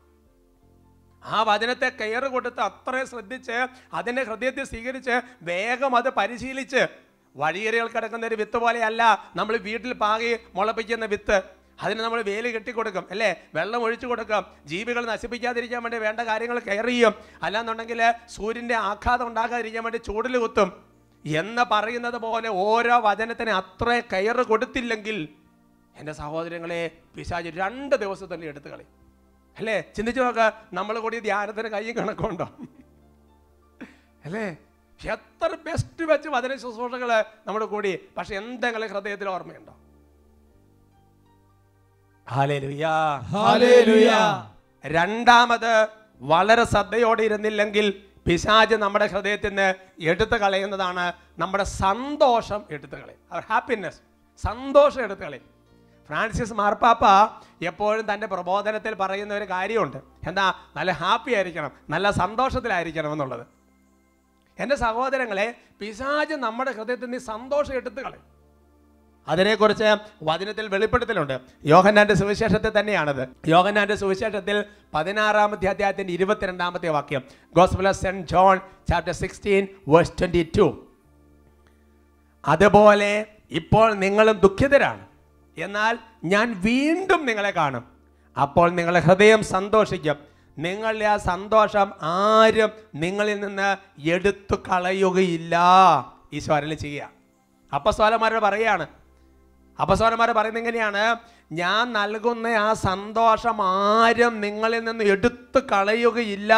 ആ 1.24 1.42
വചനത്തെ 1.42 1.88
കെയർ 1.88 2.24
കൊടുത്ത് 2.24 2.61
അത്രയും 2.61 3.06
ശ്രദ്ധിച്ച് 3.06 3.66
അതിന്റെ 3.92 4.22
ഹൃദയത്തിൽ 4.22 4.64
സ്വീകരിച്ച് 4.64 5.20
വേഗം 5.42 5.96
അത് 5.96 6.11
പരിശീലിച്ച് 6.11 6.87
വഴിയേറികൾ 7.37 7.88
കിടക്കുന്ന 7.88 8.26
ഒരു 8.26 8.35
വിത്ത് 8.35 8.56
പോലെയല്ല 8.56 9.33
നമ്മൾ 9.37 9.56
വീട്ടിൽ 9.56 9.92
പാകി 9.92 10.37
മുളപ്പിക്കുന്ന 10.54 11.04
വിത്ത്. 11.04 11.42
അതിന് 11.83 12.00
നമ്മൾ 12.00 12.22
വേലി 12.22 12.48
കെട്ടിക്കൊടുക്കും 12.48 13.06
അല്ലേ? 13.11 13.37
വെള്ളം 13.54 13.83
ഒഴിച്ചു 13.83 14.06
കൊടുക്കും. 14.06 14.46
ജീവികൾ 14.66 15.06
നശിപ്പിക്കാതിരിക്കാൻ 15.06 15.83
വേണ്ടി 15.83 15.98
വേണ്ട 15.98 16.20
കാര്യങ്ങൾ 16.20 16.59
കെയർ 16.59 16.87
ചെയ്യും. 16.87 17.14
അല്ലാന്നുണ്ടെങ്കിൽ 17.42 18.02
സൂര്യന്റെ 18.28 18.74
ആഘാതം 18.74 19.26
ഉണ്ടാകാതിരിക്കാൻ 19.26 19.85
വേണ്ടി 19.85 19.98
ചൂടിൽ 19.98 20.38
കുത്തും. 20.38 20.90
എന്ന് 21.24 21.62
പറയുന്നത് 21.62 22.14
പോലെ 22.14 22.48
ഓരോ 22.48 22.98
വചനത്തിന് 22.98 23.50
അത്രയും 23.50 24.04
കെയർ 24.12 24.42
കൊടുത്തില്ലെങ്കിൽ 24.42 25.28
എന്റെ 25.96 26.12
സഹോദരങ്ങളെ 26.12 26.90
പിശാജ് 27.16 27.48
രണ്ട് 27.48 27.96
ദിവസത്തന്നെ 27.96 28.46
എടുത്തു 28.46 28.68
കളി 28.68 28.85
അല്ലേ? 29.58 29.84
ചിന്തിച്ചു 29.96 30.20
നോക്ക 30.22 30.38
നമ്മൾ 30.72 30.98
കൂടി 30.98 31.18
ധ്യാനത്തിന് 31.18 31.68
കൈ 31.68 31.92
കണക്കുണ്ടോ? 31.92 32.48
അല്ലേ? 34.24 34.56
എത്ര 35.00 35.56
ബെസ്റ്റ് 35.66 36.04
വെച്ച് 36.04 36.28
വചന 36.28 36.54
ശുശ്രൂഷകൾ 36.54 37.24
നമ്മുടെ 37.46 37.66
കൂടി. 37.66 38.00
പക്ഷെ 38.16 38.34
എന്തെങ്കിലും 38.36 38.88
ഹൃദയത്തിൽ 38.90 39.28
ഓർമ്മയുണ്ടോ. 39.28 39.74
രണ്ടാമത് 44.86 45.88
വളരെ 46.20 46.64
ശ്രദ്ധയോടെ 46.64 47.22
ഇരുന്നില്ലെങ്കിൽ 47.22 48.04
പിശാജ് 48.26 48.74
നമ്മുടെ 48.74 49.06
ഹൃദയത്തിൽ 49.06 49.48
നിന്ന് 49.48 49.74
എടുത്തു 50.00 50.36
കളയുന്നതാണ് 50.36 51.12
നമ്മുടെ 51.38 51.64
സന്തോഷം 51.64 52.64
എടുത്തു 52.70 52.92
കളയും. 52.92 53.40
ഹാപ്പിനെസ് 53.48 54.00
സന്തോഷം 54.36 55.02
എടുത്തു 55.02 55.22
കളയും. 55.22 55.59
ഫ്രാൻസിസ് 56.10 56.52
മാർപ്പാപ്പ 56.52 57.04
എപ്പോഴും 57.64 58.14
തന്റെ 58.14 58.26
പ്രബോധനത്തിൽ 58.26 58.94
പറയുന്ന 58.94 59.34
ഒരു 59.34 59.44
കാര്യമുണ്ട്. 59.44 59.96
എന്താ? 60.28 60.54
നല്ല 60.76 60.90
ഹാപ്പി 60.90 61.32
ആയിരിക്കണം 61.32 61.70
നല്ല 61.90 62.10
സന്തോഷത്തിലായിരിക്കണം 62.10 63.12
എന്നുള്ളത്. 63.12 63.46
എന്റെ 64.58 64.76
സഹോദരങ്ങളെ 64.76 65.54
പിശാജ് 65.80 66.34
നമ്മുടെ 66.34 66.72
ഹൃദയത്തിൽ 66.72 67.04
നിന്ന് 67.04 67.18
സന്തോഷം 67.18 67.74
എടുത്തു 67.74 68.00
കളയും. 68.00 68.22
അതിനെക്കുറിച്ച് 69.28 69.96
വചനത്തിൽ 70.22 70.68
വെളിപ്പെടുത്തലുണ്ട്. 70.68 71.40
യോഹന്നാന്റെ 71.64 72.14
സുവിശേഷത്തിൽ 72.14 72.80
തന്നെയാണത്. 72.80 73.28
യോഹന്നാന്റെ 73.46 73.94
സുവിശേഷത്തിൽ 73.94 74.64
പതിനാറാമത്തെ 74.94 75.66
അധ്യായത്തിന്റെ 75.66 76.12
ഇരുപത്തിരണ്ടാമത്തെ 76.12 76.88
വാക്യം. 76.88 77.22
Gospel 77.52 77.88
of 77.88 77.96
Saint 77.96 78.28
John 78.28 78.60
chapter 78.90 79.12
sixteen 79.12 79.66
verse 79.88 80.12
twenty 80.12 80.52
two 80.58 80.86
അതുപോലെ 82.48 83.26
ഇപ്പോൾ 83.50 83.94
നിങ്ങളും 83.94 84.38
ദുഃഖിതരാണ്. 84.38 85.09
എന്നാൽ 85.58 85.98
ഞാൻ 86.24 86.60
വീണ്ടും 86.60 87.26
നിങ്ങളെ 87.26 87.50
കാണും. 87.50 87.84
അപ്പോൾ 88.40 88.70
നിങ്ങളുടെ 88.70 89.00
ഹൃദയം 89.00 89.44
സന്തോഷിക്കും. 89.44 90.16
നിങ്ങളുടെ 90.58 91.04
ആ 91.04 91.16
സന്തോഷം 91.16 91.92
ആരും 92.02 92.70
നിങ്ങളിൽ 92.94 93.40
നിന്ന് 93.40 93.76
എടുത്തു 94.08 94.54
കളയുകയില്ല. 94.54 95.58
ഈശോ 96.32 96.54
അരളി 96.54 96.74
ചെയ്യുക. 96.74 97.10
അപ്പസ്വാലന്മാരോട് 97.74 98.40
പറയാണ്. 98.40 98.86
അപ്പസ്വാലന്മാർ 99.80 100.30
പറയുന്നത് 100.30 100.62
എങ്ങനെയാണ്? 100.62 101.16
ഞാൻ 101.52 101.92
നൽകുന്ന 101.92 102.46
ആ 102.46 102.72
സന്തോഷം 102.72 103.62
ആരും 103.62 104.40
നിങ്ങളിൽ 104.40 104.84
നിന്ന് 104.84 105.04
എടുത്തു 105.04 105.60
കളയുകയില്ല. 105.72 106.54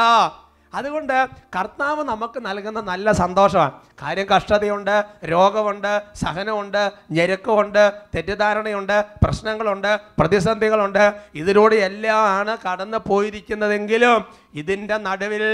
അതുകൊണ്ട് 0.74 1.16
കർത്താവ് 1.56 2.02
നമുക്ക് 2.10 2.38
നൽകുന്ന 2.46 2.80
നല്ല 2.90 3.12
സന്തോഷമാണ്. 3.22 3.72
കാര്യം 4.02 4.26
കഷ്ടതയുണ്ട് 4.32 4.94
രോഗമുണ്ട് 5.32 5.92
സഹനമുണ്ട് 6.22 6.82
ഞെരുക്കമുണ്ട് 7.16 7.82
തെറ്റിദ്ധാരണയുണ്ട് 8.14 8.96
പ്രശ്നങ്ങളുണ്ട് 9.24 9.92
പ്രതിസന്ധികളുണ്ട്. 10.18 11.04
ഇതിലൂടെ 11.34 11.76
എല്ലാമാണ് 11.88 12.54
കടന്നു 12.66 13.00
പോയിരിക്കുന്നതെങ്കിലും 13.08 14.18
ഇതിന്റെ 14.54 14.96
നടുവിൽ 15.06 15.44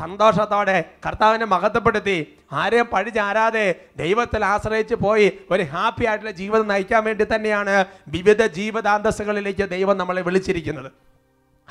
സന്തോഷത്തോടെ 0.00 0.78
കർത്താവിനെ 1.06 1.46
മഹത്വപ്പെടുത്തി 1.54 2.18
ആരെയും 2.60 2.86
പഴിചാരാതെ 2.92 3.66
ദൈവത്തിൽ 4.02 4.42
ആശ്രയിച്ച് 4.44 4.96
പോയി 5.04 5.26
ഒരു 5.50 5.64
ഹാപ്പി 5.72 6.04
ആയിട്ടുള്ള 6.10 6.32
ജീവിതം 6.40 6.66
നയിക്കാൻ 6.72 7.02
വേണ്ടി 7.04 7.26
തന്നെയാണ് 7.34 7.74
വിവിധ 8.16 8.42
ജീവിതാന്തസ്സുകളിലേക്ക് 8.58 9.64
ദൈവം 9.76 9.96
നമ്മളെ 9.98 10.22
വിളിച്ചിരിക്കുന്നത്. 10.28 10.90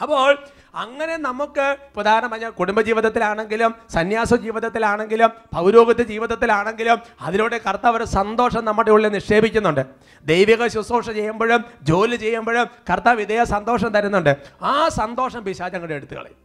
അപ്പോൾ 0.02 0.38
അങ്ങനെ 0.76 1.18
നമുക്ക് 1.18 1.78
പ്രധാനമായ 1.96 2.50
കുടുംബജീവിതത്തിലാണെങ്കിലും 2.50 3.76
സന്യാസ 3.94 4.34
ജീവിതത്തിലാണെങ്കിലും 4.34 5.30
പൗരോഗത്യ 5.56 6.04
ജീവിതത്തിലാണെങ്കിലും 6.04 6.98
അതിലൂടെ 7.22 7.58
കർത്താവ് 7.58 7.98
ഒരു 7.98 8.04
സന്തോഷം 8.04 8.66
നമ്മുടെ 8.66 8.92
ഉള്ളിൽ 8.92 9.10
നിക്ഷേപിക്കുന്നുണ്ട്. 9.10 9.86
ദൈവിക 10.26 10.68
ശുശ്രൂഷ 10.68 11.10
ചെയ്യുമ്പോഴും 11.10 11.66
ജോലി 11.82 12.16
ചെയ്യുമ്പോഴും 12.16 12.68
കർത്താവ് 12.90 13.22
ഇതേ 13.22 13.44
സന്തോഷം 13.44 13.88
തരുന്നുണ്ട്. 13.88 14.38
ആ 14.62 14.90
സന്തോഷം 14.90 15.44
പിശാചങ്ങളുടെ 15.46 15.94
എടുത്തു 15.94 16.16
കളയും 16.16 16.40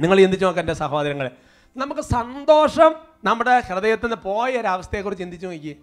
നിങ്ങൾ 0.00 0.16
ചിന്തിച്ചു 0.20 0.46
നോക്കാം 0.46 0.62
എന്റെ 0.62 0.72
സഹോദരങ്ങളെ. 0.72 1.30
നമുക്ക് 1.76 2.00
സന്തോഷം 2.00 2.94
നമ്മുടെ 3.24 3.60
ഹൃദയത്തിൽ 3.60 4.06
നിന്ന് 4.06 4.22
പോയ 4.24 4.60
ഒരവസ്ഥയെക്കുറിച്ച് 4.60 5.22
ചിന്തിച്ചു 5.22 5.46
നോക്കി 5.46 5.76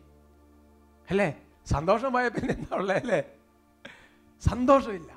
അല്ലേ? 1.09 1.33
സന്തോഷം 1.65 2.13
പോയ 2.13 2.27
പിന്നെ 2.27 2.53
എന്താ 2.53 2.75
ഉള്ളത് 2.77 2.97
അല്ലേ 2.97 3.21
സന്തോഷമില്ല. 4.49 5.16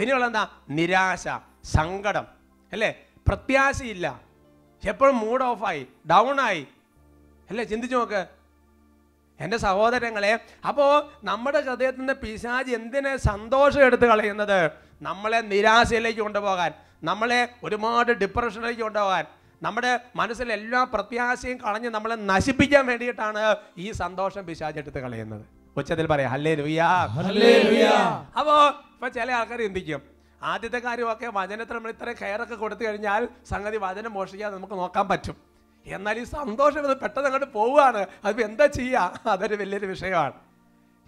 പിന്നെയുള്ള 0.00 0.26
എന്താ 0.26 0.48
നിരാശ 0.70 1.28
സങ്കടം 1.64 2.26
അല്ലേ? 2.72 2.90
പ്രത്യാശയില്ല. 3.28 4.20
എപ്പോഴും 4.88 5.18
മൂഡ് 5.18 5.42
ഓഫായി 5.42 5.86
ഡൗൺ 6.10 6.40
ആയി. 6.40 6.66
അല്ലേ? 7.50 7.64
ചിന്തിച്ചു 7.64 7.96
നോക്ക്. 7.96 8.26
എന്റെ 9.40 9.56
സഹോദരങ്ങളെ 9.56 10.40
അപ്പോൾ 10.68 11.10
നമ്മുടെ 11.24 11.60
ഹൃദയത്തിൽ 11.60 11.98
നിന്ന് 11.98 12.12
പിശാജ് 12.12 12.70
എന്തിനെ 12.70 13.16
സന്തോഷം 13.16 13.82
എടുത്ത് 13.84 14.06
കളയുന്നത്? 14.06 14.70
നമ്മളെ 15.02 15.40
നിരാശയിലേക്ക് 15.40 16.20
കൊണ്ടുപോകാൻ 16.20 16.72
നമ്മളെ 17.02 17.48
ഒരുപാട് 17.64 18.12
ഡിപ്രഷനിലേക്ക് 18.12 18.80
കൊണ്ടുപോകാൻ 18.80 19.24
നമ്മുടെ 19.62 20.00
മനസ്സിലെ 20.16 20.54
എല്ലാ 20.54 20.84
പ്രത്യാശയും 20.84 21.56
കളഞ്ഞ് 21.56 21.88
നമ്മളെ 21.88 22.14
നശിപ്പിക്കാൻ 22.14 22.86
വേണ്ടിയിട്ടാണ് 22.86 23.56
ഈ 23.78 23.90
സന്തോഷം 23.92 24.46
പിശാജ് 24.46 24.78
എടുത്ത് 24.78 24.98
കളയുന്നത്. 24.98 25.46
ഉച്ചത്തിൽ 25.76 26.06
പറയാം 26.06 26.32
അല്ലേ 26.32 26.54
ലുയാ 26.54 27.06
ഹല്ലേലൂയ. 27.06 27.88
അപ്പോ 29.00 29.08
ചില 29.08 29.32
ആൾക്കാർ 29.32 29.58
ചിന്തിക്കും 29.58 30.00
ആദ്യത്തെ 30.42 30.78
കാര്യമൊക്കെ 30.78 31.26
വചനത്തിൽ 31.26 31.74
നമ്മൾ 31.74 31.90
ഇത്ര 31.90 32.12
കെയറൊക്കെ 32.12 32.54
കൊടുത്തു 32.54 32.84
കഴിഞ്ഞാൽ 32.84 33.28
സംഗതി 33.50 33.76
വചനം 33.76 34.12
മോഷിക്കാതെ 34.12 34.56
നമുക്ക് 34.56 34.74
നോക്കാൻ 34.74 35.08
പറ്റും. 35.08 35.36
എന്നാൽ 35.86 36.18
ഈ 36.18 36.24
സന്തോഷം 36.24 36.90
ഇത് 36.90 37.00
പെട്ടെന്ന് 37.00 37.28
അങ്ങോട്ട് 37.28 37.52
പോവുകയാണ്. 37.52 38.06
അത് 38.24 38.42
എന്താ 38.44 38.66
ചെയ്യുക 38.66 39.20
അതൊരു 39.26 39.54
വലിയൊരു 39.54 39.86
വിഷയമാണ്. 39.86 40.32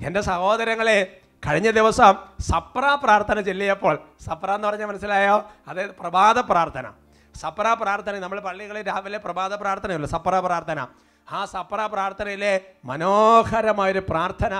എന്റെ 0.06 0.20
സഹോദരങ്ങളെ 0.20 1.20
കഴിഞ്ഞ 1.48 1.70
ദിവസം 1.70 2.14
സപ്ര 2.40 2.98
പ്രാർത്ഥന 3.04 3.40
ചൊല്ലിയപ്പോൾ 3.40 3.94
സപ്ര 4.20 4.50
എന്ന് 4.50 4.68
പറഞ്ഞാൽ 4.68 4.86
മനസ്സിലായോ? 4.86 5.36
അതായത് 5.68 5.90
പ്രഭാത 5.90 6.38
പ്രാർത്ഥന. 6.38 6.92
സപ്ര 7.34 7.76
പ്രാർത്ഥന 7.82 8.18
നമ്മൾ 8.18 8.40
പള്ളികളിൽ 8.40 8.86
രാവിലെ 8.86 9.18
പ്രഭാത 9.18 9.54
പ്രാർത്ഥനയല്ലോ? 9.54 10.08
സപ്ര 10.08 10.40
പ്രാർത്ഥന. 10.40 10.86
ആ 11.32 11.44
സപ്ര 11.44 11.86
പ്രാർത്ഥനയിലെ 11.86 12.60
മനോഹരമായൊരു 12.84 13.98
പ്രാർത്ഥന 13.98 14.54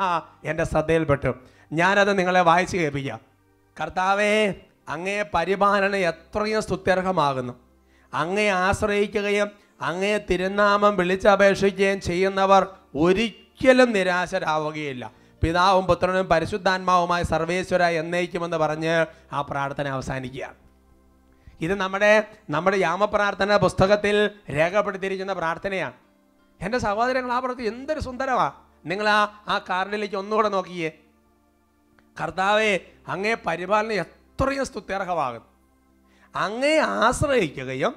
എന്റെ 0.45 0.65
ശ്രദ്ധയിൽപ്പെട്ടു. 0.65 1.35
ഞാനത് 1.73 2.19
നിങ്ങളെ 2.19 2.41
വായിച്ച് 2.41 2.77
കേൾപ്പിക്കാം. 2.77 3.21
കർത്താവേ 3.81 4.55
അങ്ങേ 4.89 5.25
പരിപാലനം 5.35 5.97
എത്രയും 5.97 6.63
സ്തുത്യർഹമാകുന്നു. 6.63 7.53
അങ്ങയെ 8.15 8.51
ആശ്രയിക്കുകയും 8.51 9.51
അങ്ങേ 9.81 10.19
തിരുനാമം 10.31 10.97
വിളിച്ചപേക്ഷിക്കുകയും 10.97 12.01
ചെയ്യുന്നവർ 12.01 12.67
ഒരിക്കലും 12.95 13.93
നിരാശരാവുകയില്ല. 13.93 15.11
പിതാവും 15.43 15.85
പുത്രനും 15.87 16.29
പരിശുദ്ധാത്മാവുമായ 16.29 17.23
സർവേശ്വര 17.23 17.83
എന്നേക്കുമെന്ന് 17.83 18.57
പറഞ്ഞ് 18.57 19.07
ആ 19.33 19.41
പ്രാർത്ഥന 19.41 19.89
അവസാനിക്കുകയാണ് 19.89 20.55
ഇത് 21.61 21.75
നമ്മുടെ 21.75 22.29
നമ്മുടെ 22.51 22.77
യാമപ്രാർത്ഥന 22.77 23.57
പുസ്തകത്തിൽ 23.57 24.31
രേഖപ്പെടുത്തിയിരിക്കുന്ന 24.51 25.33
പ്രാർത്ഥനയാണ്. 25.33 25.93
എന്റെ 26.61 26.79
സഹോദരങ്ങൾ 26.79 27.33
ആ 27.33 27.39
പ്രാർത്ഥന 27.39 27.65
എന്തൊരു 27.65 28.01
സുന്ദരമാണ് 28.01 28.53
നിങ്ങൾ 28.87 29.09
ആ 29.09 29.45
ആ 29.49 29.59
കാർഡിലേക്ക് 29.59 30.15
ഒന്നുകൂടെ 30.15 30.49
നോക്കിയേ. 30.49 30.99
കർത്താവെ 32.17 32.73
അങ്ങേ 33.09 33.35
പരിപാലനം 33.47 33.97
എത്രയും 34.05 34.67
സ്തുത്യർഹമാകുന്നു 34.71 35.49
അങ്ങേ 36.35 36.75
ആശ്രയിക്കുകയും 36.79 37.95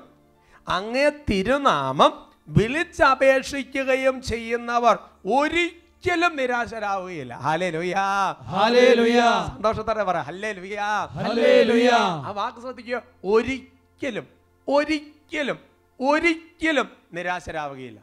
അങ്ങേ 0.68 1.08
തിരുനാമം 1.30 2.14
വിളിച്ചപേക്ഷിക്കുകയും 2.58 4.16
ചെയ്യുന്നവർ 4.22 4.96
ഒരിക്കലും 5.38 6.36
നിരാശരാവുകയില്ല. 6.40 7.34
ഹലേ 7.46 7.70
ലുയാ 7.76 8.06
ഹല്ലേലൂയ. 8.54 9.20
സന്തോഷത്തോടെ 9.54 10.04
പറ 10.04 10.18
ഹല്ലേ 10.28 10.52
ലുയാ 10.52 10.90
ഹല്ലേലൂയ. 11.16 11.90
ആ 12.28 12.32
വാക്ക് 12.40 12.60
ശ്രദ്ധിക്കുക 12.60 12.98
ഒരിക്കലും 13.36 14.26
ഒരിക്കലും 14.68 15.60
ഒരിക്കലും 16.00 16.88
നിരാശരാവുകയില്ല. 17.14 18.00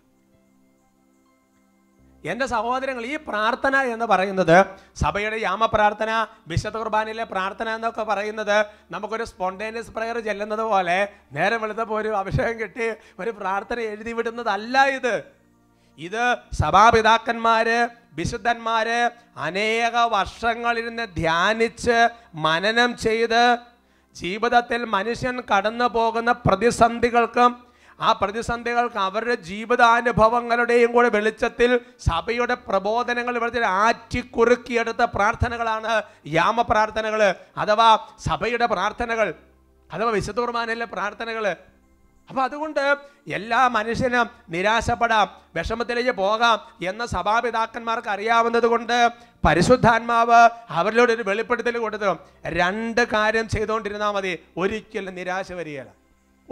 എന്റെ 2.25 2.47
സഹോദരങ്ങൾ 2.47 3.05
ഈ 3.05 3.17
പ്രാർത്ഥന 3.27 3.77
എന്ന് 3.93 4.07
പറയുന്നത് 4.07 4.57
സഭയുടെ 4.97 5.39
യാമ 5.41 5.67
പ്രാർത്ഥന 5.67 6.11
വിശുദ്ധ 6.49 6.77
കുർബാനയിലെ 6.77 7.25
പ്രാർത്ഥന 7.25 7.69
എന്നൊക്കെ 7.69 8.03
പറയുന്നത് 8.03 8.57
നമുക്കൊരു 8.91 9.25
സ്പോണ്ടേനിയസ് 9.25 9.91
പ്രയർ 9.91 10.19
ചെല്ലുന്നത് 10.21 10.65
പോലെ 10.65 10.99
നേരെ 11.33 11.57
വെളുത്തപ്പോൾ 11.57 11.99
ഒരു 12.01 12.11
അഭിഷേകം 12.17 12.61
കിട്ടി 12.61 12.87
ഒരു 13.21 13.31
പ്രാർത്ഥന 13.33 13.79
എഴുതി 13.93 14.13
വിടുന്നതല്ല 14.13 14.77
ഇത്. 14.99 15.15
ഇത് 15.99 16.23
സഭാപിതാക്കന്മാര് 16.55 17.79
വിശുദ്ധന്മാര് 18.17 19.01
അനേക 19.39 19.97
വർഷങ്ങളിരുന്ന് 20.13 21.07
ധ്യാനിച്ച് 21.15 21.99
മനനം 22.47 22.97
ചെയ്ത് 22.97 23.43
ജീവിതത്തിൽ 24.17 24.81
മനുഷ്യൻ 24.95 25.37
കടന്നു 25.51 25.87
പോകുന്ന 25.89 26.33
പ്രതിസന്ധികൾക്കും 26.47 27.51
ആ 28.03 28.13
പ്രതിസന്ധികൾക്ക് 28.21 28.99
അവരുടെ 29.09 29.35
ജീവിതാനുഭവങ്ങളുടെയും 29.49 30.91
കൂടെ 30.93 31.09
വെളിച്ചത്തിൽ 31.17 31.71
സഭയുടെ 32.09 32.55
പ്രബോധനങ്ങൾ 32.69 33.35
വെളിച്ചത്തിൽ 33.39 33.67
ആറ്റിക്കുറുക്കിയെടുത്ത 33.85 35.03
പ്രാർത്ഥനകളാണ് 35.17 35.93
യാമ 36.39 36.49
യാമപ്രാർത്ഥനകൾ 36.53 37.21
അഥവാ 37.63 37.89
സഭയുടെ 38.27 38.67
പ്രാർത്ഥനകൾ 38.67 39.29
അഥവാ 39.91 40.11
വിശുദ്ധ 40.11 40.41
കുർബാനയിലെ 40.41 40.87
പ്രാർത്ഥനകൾ. 40.95 41.45
അപ്പൊ 42.29 42.43
അതുകൊണ്ട് 42.43 42.85
എല്ലാ 43.39 43.61
മനുഷ്യനും 43.77 44.27
നിരാശപ്പെടാം 44.55 45.27
വിഷമത്തിലേക്ക് 45.57 46.15
പോകാം 46.21 46.59
എന്ന 46.91 47.07
സഭാപിതാക്കന്മാർക്ക് 47.07 48.09
അറിയാവുന്നത് 48.09 48.67
കൊണ്ട് 48.67 48.97
പരിശുദ്ധാത്മാവ് 49.47 50.41
അവരിലൂടെ 50.79 51.13
ഒരു 51.13 51.25
വെളിപ്പെടുത്തൽ 51.31 51.79
കൊടുത്തു. 51.79 52.13
രണ്ട് 52.61 53.03
കാര്യം 53.15 53.49
ചെയ്തുകൊണ്ടിരുന്നാൽ 53.49 54.13
മതി 54.19 54.33
ഒരിക്കലും 54.57 55.15
നിരാശ 55.15 55.53
വരികയില്ല. 55.53 56.02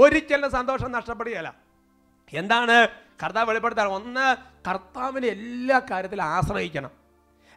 ഒരിക്കലും 0.02 0.50
സന്തോഷം 0.50 0.90
നഷ്ടപ്പെടുകയല്ല. 0.96 1.50
എന്താണ്? 2.32 2.76
കർത്താവ് 3.22 3.48
വെളിപ്പെടുത്താൻ 3.50 3.88
ഒന്ന് 3.98 4.26
കർത്താവിനെ 4.68 5.28
എല്ലാ 5.36 5.78
കാര്യത്തിലും 5.90 6.26
ആശ്രയിക്കണം. 6.36 6.92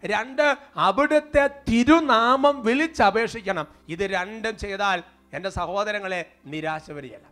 രണ്ട് 0.03 0.45
അവിടുത്തെ 0.87 1.43
തിരുനാമം 1.69 2.55
വിളിച്ചപേക്ഷിക്കണം. 2.67 3.67
ഇത് 3.93 4.03
രണ്ടും 4.15 4.57
ചെയ്താൽ 4.57 5.03
എന്റെ 5.33 5.49
സഹോദരങ്ങളെ 5.59 6.21
നിരാശ 6.45 6.91
വരികയല്ല 6.91 7.27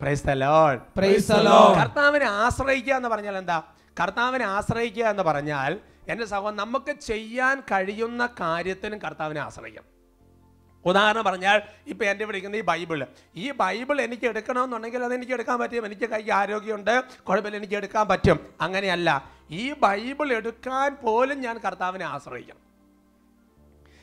Praise 0.00 0.22
the 0.22 0.34
Lord. 0.34 0.78
Praise 0.98 1.26
the 1.32 1.40
കർത്താവിനെ 1.80 2.26
ആശ്രയിക്കുക 2.44 2.94
എന്ന് 2.94 3.08
പറഞ്ഞാൽ 3.08 3.36
എന്താ? 3.36 3.58
കർത്താവിനെ 4.00 4.44
ആശ്രയിക്കുക 4.44 5.04
എന്ന് 5.04 5.22
പറഞ്ഞാൽ 5.22 5.72
എന്റെ 6.08 6.24
സഹോദരൻ 6.24 6.56
നമുക്ക് 6.56 6.92
ചെയ്യാൻ 7.00 7.60
കഴിയുന്ന 7.70 8.22
കാര്യത്തിനും 8.40 8.98
കർത്താവിനെ 8.98 9.40
ആശ്രയിക്കാം 9.40 9.84
ഉദാഹരണം 10.86 11.24
പറഞ്ഞാൽ 11.24 11.62
ഇപ്പം 11.86 12.10
എന്റെ 12.10 12.24
വിളിക്കുന്ന 12.24 12.56
ഈ 12.56 12.60
ബൈബിൾ. 12.60 13.06
ഈ 13.36 13.50
ബൈബിൾ 13.50 14.00
എനിക്ക് 14.00 14.26
എടുക്കണമെന്നുണ്ടെങ്കിൽ 14.26 15.04
അത് 15.04 15.14
എനിക്ക് 15.14 15.32
എടുക്കാൻ 15.32 15.58
പറ്റും. 15.58 15.86
എനിക്ക് 15.86 16.10
കൈ 16.10 16.30
ആരോഗ്യമുണ്ട് 16.30 17.04
കുഴപ്പമില്ല 17.28 17.56
എനിക്ക് 17.56 17.74
എടുക്കാൻ 17.74 18.08
പറ്റും. 18.08 18.54
അങ്ങനെയല്ല. 18.60 19.30
ഈ 19.50 19.72
ബൈബിൾ 19.72 20.32
എടുക്കാൻ 20.32 20.96
പോലും 21.02 21.40
ഞാൻ 21.40 21.58
കർത്താവിനെ 21.58 22.04
ആശ്രയിക്കണം. 22.04 22.72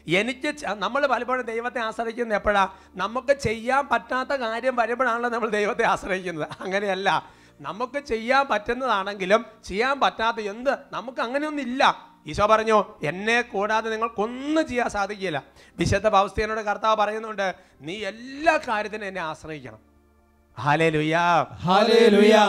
എനിക്ക് 0.08 0.66
നമ്മൾ 0.66 1.06
പലപ്പോഴും 1.06 1.46
ദൈവത്തെ 1.46 1.80
ആശ്രയിക്കുന്നത് 1.80 2.38
എപ്പോഴാണ് 2.38 2.70
നമുക്ക് 2.96 3.34
ചെയ്യാൻ 3.34 3.88
പറ്റാത്ത 3.92 4.30
കാര്യം 4.30 4.76
വരുമ്പോഴാണല്ലോ 4.76 5.30
നമ്മൾ 5.30 5.50
ദൈവത്തെ 5.50 5.84
ആശ്രയിക്കുന്നത്. 5.84 6.48
അങ്ങനെയല്ല. 6.60 7.30
നമുക്ക് 7.62 8.00
ചെയ്യാൻ 8.06 8.48
പറ്റുന്നതാണെങ്കിലും 8.48 9.46
ചെയ്യാൻ 9.64 10.00
പറ്റാത്ത 10.00 10.38
എന്ത്? 10.38 10.78
നമുക്ക് 10.92 11.22
അങ്ങനെയൊന്നും 11.22 11.64
ഇല്ല. 11.64 12.09
ഈശോ 12.30 12.46
പറഞ്ഞു 12.46 12.86
എന്നെ 13.04 13.42
കൂടാതെ 13.42 13.90
നിങ്ങൾക്കൊന്നും 13.90 14.68
ചെയ്യാൻ 14.68 14.90
സാധിക്കില്ല 14.90 15.44
വിശുദ്ധ 15.80 16.08
പൗസ്തീനോട് 16.08 16.60
കർത്താവ് 16.60 16.96
പറയുന്നുണ്ട് 16.96 17.56
നീ 17.82 17.94
എല്ലാ 18.06 18.60
കാര്യത്തിനും 18.68 19.06
എന്നെ 19.06 19.22
ആശ്രയിക്കണം. 19.22 19.80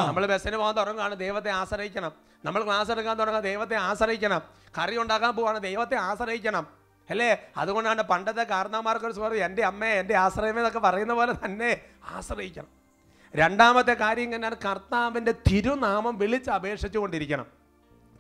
നമ്മൾ 0.07 0.27
ബസ്സിന് 0.27 0.57
പോകാൻ 0.57 0.77
തുടങ്ങുകയാണ് 0.77 1.17
ദൈവത്തെ 1.17 1.51
ആശ്രയിക്കണം. 1.51 2.13
നമ്മൾ 2.45 2.65
ക്ലാസ് 2.65 2.91
എടുക്കാൻ 2.91 3.19
തുടങ്ങുക 3.19 3.43
ദൈവത്തെ 3.43 3.75
ആശ്രയിക്കണം. 3.75 4.41
കറി 4.79 4.99
ഉണ്ടാക്കാൻ 4.99 5.37
പോവാണ് 5.37 5.61
ദൈവത്തെ 5.61 5.95
ആശ്രയിക്കണം. 5.95 6.67
അല്ലേ? 7.11 7.39
അതുകൊണ്ടാണ് 7.57 8.03
പണ്ടത്തെ 8.03 8.43
കാരണന്മാർക്ക് 8.43 9.07
ഒരു 9.07 9.13
സുഹൃത്ത് 9.13 9.37
എന്റെ 9.37 9.63
അമ്മ 9.63 9.85
എന്റെ 9.85 10.15
ആശ്രയമേ 10.15 10.59
എന്നൊക്കെ 10.59 10.79
പറയുന്ന 10.79 11.13
പോലെ 11.13 11.35
തന്നെ 11.45 11.81
ആശ്രയിക്കണം. 12.05 12.67
രണ്ടാമത്തെ 13.37 13.93
കാര്യം 13.93 14.23
ഇങ്ങനെ 14.23 14.51
കർത്താവിന്റെ 14.51 15.33
തിരുനാമം 15.33 16.19
വിളിച്ച് 16.19 16.51
അപേക്ഷിച്ചുകൊണ്ടിരിക്കണം. 16.51 17.60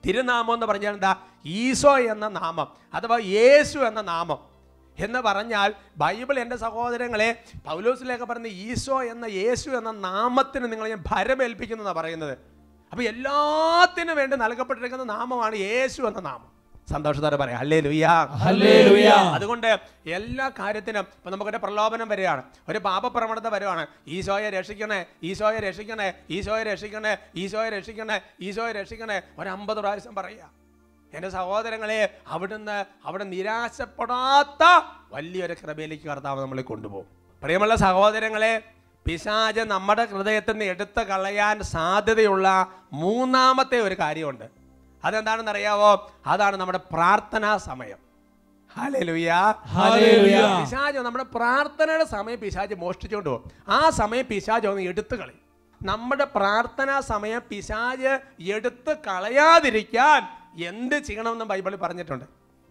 തിരുനാമം 0.06 0.54
എന്ന് 0.54 0.66
പറഞ്ഞാൽ 0.66 0.94
എന്താ? 0.94 1.16
ഈശോ 1.44 1.98
എന്ന 1.98 2.28
നാമം 2.28 2.68
അഥവാ 2.94 3.18
യേശു 3.18 3.78
എന്ന 3.78 4.00
നാമം 4.00 4.38
എന്ന് 4.98 5.18
പറഞ്ഞാൽ 5.18 5.74
ബൈബിൾ 5.96 6.38
എന്റെ 6.38 6.56
സഹോദരങ്ങളെ 6.56 7.42
പൗലോസിലേക്ക് 7.66 8.24
പറഞ്ഞ 8.24 8.46
ഈശോ 8.46 9.02
എന്ന 9.02 9.24
യേശു 9.24 9.70
എന്ന 9.70 9.90
നാമത്തിന് 9.90 10.72
നിങ്ങൾ 10.72 10.88
ഞാൻ 10.88 11.04
ഭരമേൽപ്പിക്കുന്നതാണ് 11.12 11.96
പറയുന്നത്. 11.96 12.38
അപ്പോൾ 12.92 13.02
എല്ലാത്തിനും 13.02 14.16
വേണ്ടി 14.16 14.36
നൽകപ്പെട്ടിരിക്കുന്ന 14.36 15.04
നാമമാണ് 15.04 15.56
യേശു 15.56 16.02
എന്ന 16.02 16.20
നാമം. 16.20 16.59
സന്തോഷത്തോടെ 16.94 17.37
പറയാം. 17.37 17.59
അല്ലേ 17.59 17.81
ലുയ്യാ 17.81 18.14
ഹല്ലേലൂയ. 18.44 19.09
അതുകൊണ്ട് 19.38 19.70
എല്ലാ 20.18 20.46
കാര്യത്തിനും 20.59 21.07
ഇപ്പൊ 21.16 21.31
നമുക്കൊരു 21.31 21.61
പ്രലോഭനം 21.64 22.09
വരികയാണ്. 22.09 22.42
ഒരു 22.68 22.79
പാപപ്രവണത 22.79 23.48
വരുവാണ്. 23.48 23.87
ഈശോയെ 24.09 24.50
രക്ഷിക്കണേ 24.50 25.00
ഈശോയെ 25.22 25.59
രക്ഷിക്കണേ 25.59 26.09
ഈശോയെ 26.31 26.62
രക്ഷിക്കണേ 26.70 27.18
ഈശോയെ 27.37 27.70
രക്ഷിക്കണേ 27.76 28.20
ഈശോയെ 28.40 28.72
രക്ഷിക്കണേ. 28.72 29.20
ഒരു 29.38 29.48
അമ്പത് 29.48 29.79
പ്രാവശ്യം 29.79 30.14
പറയുക. 30.14 30.44
എന്റെ 31.14 31.29
സഹോദരങ്ങളെ 31.29 32.00
അവിടുന്ന് 32.29 32.85
അവിടെ 33.05 33.24
നിരാശപ്പെടാത്ത 33.24 34.64
വലിയൊരു 35.12 35.55
കൃപയിലേക്ക് 35.62 36.05
കർത്താവ് 36.05 36.40
നമ്മളെ 36.42 36.62
കൊണ്ടുപോകും. 36.62 37.07
പ്രിയമുള്ള 37.42 37.74
സഹോദരങ്ങളെ 37.76 38.53
പിശാജ് 39.07 39.61
നമ്മുടെ 39.61 40.05
ഹൃദയത്തിൽ 40.05 40.53
നിന്ന് 40.53 40.64
എടുത്തു 40.64 41.03
കളയാൻ 41.03 41.62
സാധ്യതയുള്ള 41.62 42.46
മൂന്നാമത്തെ 42.92 43.79
ഒരു 43.81 43.96
കാര്യമുണ്ട്. 43.98 44.59
അതെന്താണെന്ന് 45.04 45.50
അറിയാവോ 45.50 46.12
അതാണ് 46.26 46.56
നമ്മുടെ 46.56 46.80
പ്രാർത്ഥനാ 46.92 47.56
സമയം. 47.56 47.98
പിശാചോ 50.64 51.02
നമ്മുടെ 51.02 51.24
പ്രാർത്ഥനയുടെ 51.24 52.04
സമയം 52.04 52.40
പിശാജ് 52.40 52.74
മോഷ്ടിച്ചുകൊണ്ട് 52.74 53.30
പോകും. 53.30 53.50
ആ 53.68 53.90
സമയം 53.90 54.26
പിശാച് 54.30 54.66
ഒന്ന് 54.66 54.82
എടുത്തു 54.82 55.16
കളി. 55.16 55.32
നമ്മുടെ 55.82 56.24
പ്രാർത്ഥനാ 56.24 57.00
സമയം 57.00 57.42
പിശാജ് 57.48 58.20
എടുത്ത് 58.52 58.96
കളയാതിരിക്കാൻ 59.06 60.22
എന്ത് 60.64 60.98
ചെയ്യണമെന്ന് 60.98 61.44
ബൈബിളിൽ 61.44 61.76
പറഞ്ഞിട്ടുണ്ട്. 61.76 62.24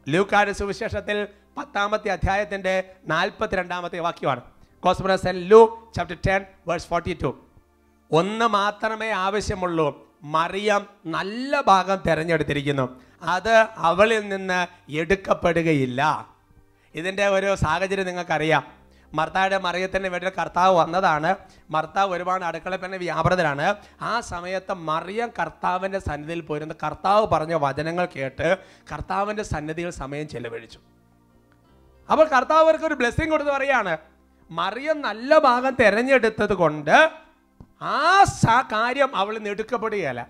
ലൂക്കാട് 0.08 0.52
സുവിശേഷത്തിൽ 0.52 1.28
പത്താമത്തെ 1.58 2.10
അധ്യായത്തിന്റെ 2.10 2.96
നാൽപ്പത്തിരണ്ടാമത്തെ 3.08 4.00
വാക്യമാണ്. 4.00 4.42
കോസ്മറസ് 4.80 5.32
chapter 5.96 6.18
ten 6.28 6.46
verse 6.68 6.88
forty 6.88 7.18
two. 7.24 7.38
ഒന്ന് 8.12 8.46
മാത്രമേ 8.46 9.10
ആവശ്യമുള്ളൂ 9.10 10.09
മറിയം 10.24 10.86
നല്ല 11.06 11.62
ഭാഗം 11.62 11.96
തിരഞ്ഞെടുത്തിരിക്കുന്നു. 12.08 13.02
അത് 13.22 13.68
അവളിൽ 13.78 14.30
നിന്ന് 14.30 14.92
എടുക്കപ്പെടുകയില്ല. 14.92 16.28
ഇതിന്റെ 16.96 17.28
ഒരു 17.28 17.56
സാഹചര്യം 17.56 18.06
നിങ്ങൾക്കറിയാം. 18.06 18.80
മർത്തായുടെ 19.14 19.58
മറിയത്തിന്റെ 19.58 20.10
വീട്ടിൽ 20.10 20.32
കർത്താവ് 20.40 20.78
വന്നതാണ്. 20.78 21.36
മർത്താവ് 21.70 22.16
ഒരുപാട് 22.16 22.46
അടുക്കള 22.46 22.76
പിന്നെ 22.76 22.98
വ്യാപൃതരാണ്. 22.98 23.76
ആ 24.02 24.20
സമയത്ത് 24.20 24.74
മറിയം 24.74 25.32
കർത്താവിന്റെ 25.40 26.00
സന്നിധിയിൽ 26.00 26.42
പോയിരുന്ന. 26.42 26.74
കർത്താവ് 26.86 27.28
പറഞ്ഞ 27.28 27.54
വചനങ്ങൾ 27.54 28.08
കേട്ട് 28.16 28.58
കർത്താവിന്റെ 28.94 29.44
സന്നിധിയിൽ 29.44 29.90
സമയം 29.90 30.28
ചെലവഴിച്ചു. 30.28 30.80
അപ്പോൾ 32.12 32.28
കർത്താവ് 32.28 32.64
അവർക്ക് 32.64 32.86
ഒരു 32.86 32.94
ബ്ലെസ്സിങ് 32.94 33.32
കൊടുത്ത് 33.32 33.52
പറയാണ് 33.52 33.98
മറിയം 34.52 35.02
നല്ല 35.02 35.38
ഭാഗം 35.40 35.76
തിരഞ്ഞെടുത്തത് 35.80 36.54
കൊണ്ട് 36.54 37.10
ആ 37.82 38.24
സ- 38.24 38.62
കാര്യം 38.62 39.16
അവൾ 39.16 39.38
നെടുക്കപ്പെടുകയല്ല. 39.38 40.28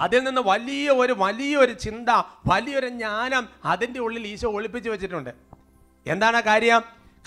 അതിൽ 0.00 0.24
നിന്ന് 0.24 0.40
വലിയ 0.44 0.90
ഒരു 0.90 1.14
വലിയൊരു 1.18 1.72
ചിന്ത 1.72 2.22
വലിയൊരു 2.46 2.88
ജ്ഞാനം 2.88 3.48
അതിന്റെ 3.64 4.00
ഉള്ളിൽ 4.00 4.26
ഈശോ 4.26 4.50
ഒളിപ്പിച്ചു 4.50 4.90
വെച്ചിട്ടുണ്ട്. 4.90 5.30
എന്താണ് 6.06 6.42
കാര്യം? 6.42 6.82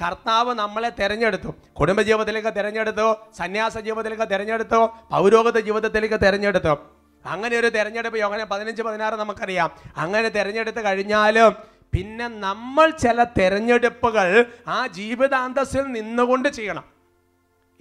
കർത്താവ് 0.07 0.53
നമ്മളെ 0.53 0.89
തിരഞ്ഞെടുത്തു. 0.89 1.55
കുടുംബജീവിതത്തിലേക്ക് 1.79 2.49
തിരഞ്ഞെടുത്തു 2.49 3.15
സന്യാസ 3.37 3.77
ജീവിതത്തിലേക്ക് 3.77 4.23
തിരഞ്ഞെടുത്തു 4.23 4.89
പൗരോഗത 5.11 5.59
ജീവിതത്തിലേക്ക് 5.59 6.15
തിരഞ്ഞെടുത്തു. 6.15 6.77
അങ്ങനെ 7.25 7.57
ഒരു 7.57 7.69
തിരഞ്ഞെടുപ്പ് 7.69 8.19
യോഗന 8.19 8.43
പതിനഞ്ച് 8.43 8.81
പതിനാറ് 8.81 9.15
നമുക്കറിയാം. 9.15 9.71
അങ്ങനെ 9.97 10.29
തിരഞ്ഞെടുത്ത് 10.29 10.85
കഴിഞ്ഞാലും 10.85 11.55
പിന്നെ 11.93 12.27
നമ്മൾ 12.27 12.89
ചില 12.89 13.23
തിരഞ്ഞെടുപ്പുകൾ 13.23 14.45
ആ 14.67 14.87
ജീവിതാന്തസ്സിൽ 14.87 15.81
നിന്നുകൊണ്ട് 15.81 16.49
ചെയ്യണം. 16.49 16.94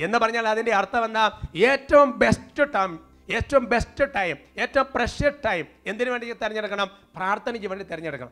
എന്ന് 0.00 0.18
പറഞ്ഞാൽ 0.18 0.48
അതിന്റെ 0.48 0.74
അർത്ഥം 0.74 1.04
എന്താ? 1.04 1.40
ഏറ്റവും 1.56 2.18
ബെസ്റ്റ് 2.18 2.74
ടൈം 2.74 2.98
ഏറ്റവും 3.30 3.64
ബെസ്റ്റ് 3.64 4.14
ടൈം 4.14 4.36
ഏറ്റവും 4.58 4.86
പ്രഷർ 4.94 5.34
ടൈം 5.46 5.66
എന്തിനു 5.86 6.10
വേണ്ടി 6.10 6.32
തിരഞ്ഞെടുക്കണം? 6.32 6.90
പ്രാർത്ഥനയ്ക്ക് 7.16 7.68
വേണ്ടി 7.68 7.84
തിരഞ്ഞെടുക്കണം. 7.84 8.30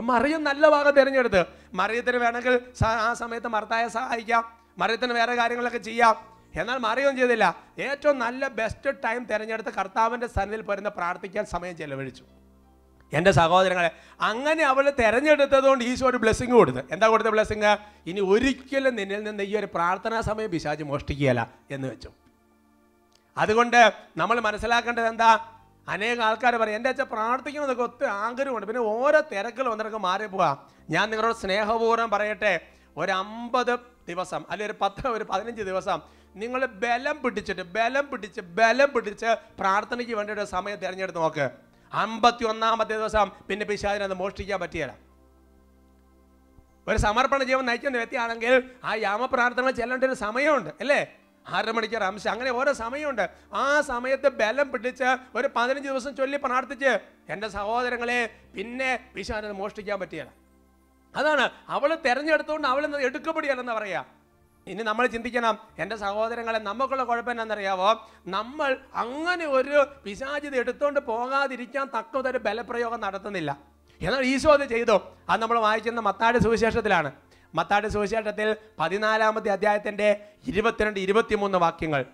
മറിയം 0.00 0.44
നല്ല 0.44 0.68
ഭാഗം 0.68 0.90
തിരഞ്ഞെടുത്ത്. 0.90 1.44
മറിയത്തിന് 1.74 2.16
വേണമെങ്കിൽ 2.16 2.60
ആ 2.86 3.14
സമയത്ത് 3.14 3.46
മർത്തായെ 3.46 3.88
സഹായിക്കാം. 3.88 4.58
മറിയത്തിന് 4.78 5.12
വേറെ 5.12 5.34
കാര്യങ്ങളൊക്കെ 5.34 5.78
ചെയ്യാം. 5.78 6.38
എന്നാൽ 6.60 6.78
മറിയം 6.78 7.16
ചെയ്തില്ല. 7.16 7.56
ഏറ്റവും 7.78 8.18
നല്ല 8.18 8.48
ബെസ്റ്റ് 8.48 9.04
ടൈം 9.04 9.24
തിരഞ്ഞെടുത്ത് 9.24 9.70
കർത്താവിന്റെ 9.70 10.26
സന്നിധിയിൽ 10.26 10.62
പോരുന്ന 10.62 10.88
പ്രാർത്ഥിക്കാൻ 10.88 11.46
സമയം 11.46 11.76
ചെലവഴിച്ചു. 11.76 12.24
എന്റെ 13.12 13.32
സഹോദരങ്ങളെ 13.40 13.90
അങ്ങനെ 14.30 14.62
അവൾ 14.70 14.84
തിരഞ്ഞെടുത്തതുകൊണ്ട് 15.00 15.82
ഈശോ 15.90 16.06
ഒരു 16.10 16.18
ബ്ലെസ്സിങ് 16.22 16.54
കൊടുത്തു. 16.60 16.82
എന്താ 16.94 17.06
കൊടുത്ത 17.12 17.30
ബ്ലെസ്സിങ് 17.34 17.70
ഇനി 18.10 18.20
ഒരിക്കലും 18.32 18.94
നിന്നിൽ 19.00 19.22
നിന്ന് 19.28 19.44
ഈ 19.50 19.52
ഒരു 19.60 19.68
പ്രാർത്ഥനാ 19.76 20.18
സമയം 20.30 20.50
പിശാജ് 20.54 20.84
മോഷ്ടിക്കുകയല്ല 20.90 21.42
എന്ന് 21.70 21.86
വെച്ചു. 21.92 22.10
അതുകൊണ്ട് 23.36 23.80
നമ്മൾ 24.20 24.36
മനസ്സിലാക്കേണ്ടത് 24.48 25.08
എന്താ? 25.12 25.30
അനേക 25.94 26.18
ആൾക്കാർ 26.28 26.54
പറയും 26.62 26.76
എന്റെ 26.78 26.90
അച്ഛൻ 26.92 27.06
പ്രാർത്ഥിക്കുന്നതൊക്കെ 27.12 27.84
ഒത്തിരി 27.88 28.10
ആഗ്രഹമുണ്ട്. 28.24 28.66
പിന്നെ 28.70 28.82
ഓരോ 28.94 29.20
തിരക്കുകൾ 29.32 29.68
വന്നിട്ടൊക്കെ 29.72 30.00
മാറി 30.08 30.26
പോവാം. 30.32 30.56
ഞാൻ 30.94 31.04
നിങ്ങളോട് 31.10 31.36
സ്നേഹപൂർവം 31.44 32.10
പറയട്ടെ 32.14 32.52
ഒരു 33.00 33.12
അമ്പത് 33.22 33.74
ദിവസം 34.10 34.42
അല്ലെങ്കിൽ 34.50 34.70
ഒരു 34.72 34.76
പത്ത് 34.82 35.06
ഒരു 35.16 35.24
പതിനഞ്ച് 35.30 35.64
ദിവസം 35.70 35.98
നിങ്ങൾ 36.42 36.60
ബലം 36.82 37.16
പിടിച്ചിട്ട് 37.22 37.64
ബലം 37.76 38.04
പിടിച്ച് 38.10 38.40
ബലം 38.58 38.88
പിടിച്ച് 38.94 39.30
പ്രാർത്ഥനയ്ക്ക് 39.60 40.14
വേണ്ടിയിട്ട് 40.18 40.44
സമയം 40.56 40.78
തിരഞ്ഞെടുത്ത് 40.84 41.20
നോക്ക്. 41.24 41.46
അമ്പത്തി 41.92 42.44
ഒന്നാമത്തെ 42.44 42.96
ദിവസം 42.96 43.30
പിന്നെ 43.48 43.66
പിശാചിനത് 43.66 44.14
മോഷ്ടിക്കാൻ 44.14 44.60
പറ്റിയല്ല. 44.60 44.94
ഒരു 46.88 46.96
സമർപ്പണ 46.96 47.42
ജീവൻ 47.42 47.66
നയിക്കുന്ന 47.66 47.96
വ്യക്തിയാണെങ്കിൽ 47.96 48.70
ആ 48.84 48.94
യാമപ്രാർത്ഥന 48.94 49.70
ചെല്ലേണ്ട 49.70 50.04
ഒരു 50.04 50.14
സമയമുണ്ട് 50.14 50.70
അല്ലേ? 50.80 51.16
ആറ് 51.48 51.72
മണിക്കൂർ 51.72 52.02
അംശം. 52.02 52.30
അങ്ങനെ 52.30 52.50
ഓരോ 52.50 52.72
സമയമുണ്ട്. 52.72 53.30
ആ 53.52 53.80
സമയത്ത് 53.80 54.28
ബലം 54.28 54.72
പിടിച്ച് 54.72 55.36
ഒരു 55.36 55.48
പതിനഞ്ച് 55.56 55.88
ദിവസം 55.88 56.16
ചൊല്ലി 56.16 56.36
പ്രാർത്ഥിച്ച് 56.36 56.98
എന്റെ 57.28 57.48
സഹോദരങ്ങളെ 57.48 58.40
പിന്നെ 58.54 59.10
പിശാനത് 59.14 59.52
മോഷ്ടിക്കാൻ 59.52 60.00
പറ്റിയല്ല. 60.00 60.32
അതാണ് 61.16 61.50
അവൾ 61.68 61.94
തിരഞ്ഞെടുത്തുകൊണ്ട് 61.94 62.68
അവൾ 62.68 62.96
എടുക്കപ്പെടുകയല്ലെന്ന് 62.96 63.72
പറയാ. 63.72 64.04
ഇനി 64.68 64.82
നമ്മൾ 64.82 65.06
ചിന്തിക്കണം 65.06 65.58
എന്റെ 65.78 65.96
സഹോദരങ്ങളെ 65.96 66.58
നമുക്കുള്ള 66.58 67.04
കുഴപ്പം 67.04 67.30
എന്താണെന്നറിയാവോ? 67.30 68.06
നമ്മൾ 68.26 68.76
അങ്ങനെ 68.94 69.46
ഒരു 69.46 69.86
പിശാചിത 70.04 70.54
എടുത്തുകൊണ്ട് 70.56 71.00
പോകാതിരിക്കാൻ 71.00 71.86
തക്കതൊരു 71.98 72.38
ബലപ്രയോഗം 72.38 73.00
നടത്തുന്നില്ല. 73.00 73.58
എന്നാൽ 74.00 74.24
ഈശോ 74.24 74.52
അത് 74.52 74.68
ചെയ്തു. 74.68 75.00
അത് 75.28 75.42
നമ്മൾ 75.42 75.58
വായിച്ചിരുന്ന 75.58 76.00
മത്താടി 76.00 76.38
സുവിശേഷത്തിലാണ്. 76.38 77.12
മത്താടി 77.54 77.88
സുവിശേഷത്തിൽ 77.88 78.56
പതിനാലാമത്തെ 78.78 79.48
അധ്യായത്തിന്റെ 79.48 80.20
ഇരുപത്തിരണ്ട് 80.46 81.00
ഇരുപത്തിമൂന്ന് 81.00 81.58
വാക്യങ്ങൾ. 81.58 82.04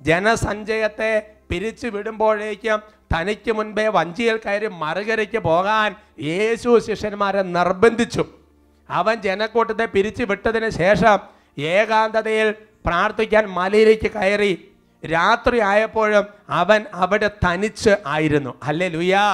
ജനസഞ്ചയത്തെ 0.00 1.32
പിരിച്ചു 1.50 1.88
വിടുമ്പോഴേക്കും 1.88 2.82
തനിക്ക് 3.14 3.52
മുൻപേ 3.52 3.88
വഞ്ചിയിൽ 3.88 4.40
കയറി 4.46 4.66
മറുകരയ്ക്ക് 4.66 5.38
പോകാൻ 5.38 5.96
യേശു 6.20 6.78
ശിഷ്യന്മാരെ 6.78 7.42
നിർബന്ധിച്ചു. 7.42 8.24
അവൻ 8.90 9.14
ജനക്കൂട്ടത്തെ 9.14 9.84
പിരിച്ചു 9.84 10.24
വിട്ടതിന് 10.24 10.70
ശേഷം 10.70 11.35
ഏകാന്തതയിൽ 11.58 12.54
പ്രാർത്ഥിക്കാൻ 12.86 13.44
മലയിലേക്ക് 13.58 14.10
കയറി 14.10 14.72
രാത്രി 15.02 15.58
ആയപ്പോഴും 15.60 16.24
അവൻ 16.50 16.84
അവിടെ 16.92 17.30
തനിച്ച് 17.44 17.96
ആയിരുന്നു. 18.06 18.52
അല്ലേ 18.62 18.88
ലുയാ. 18.88 19.24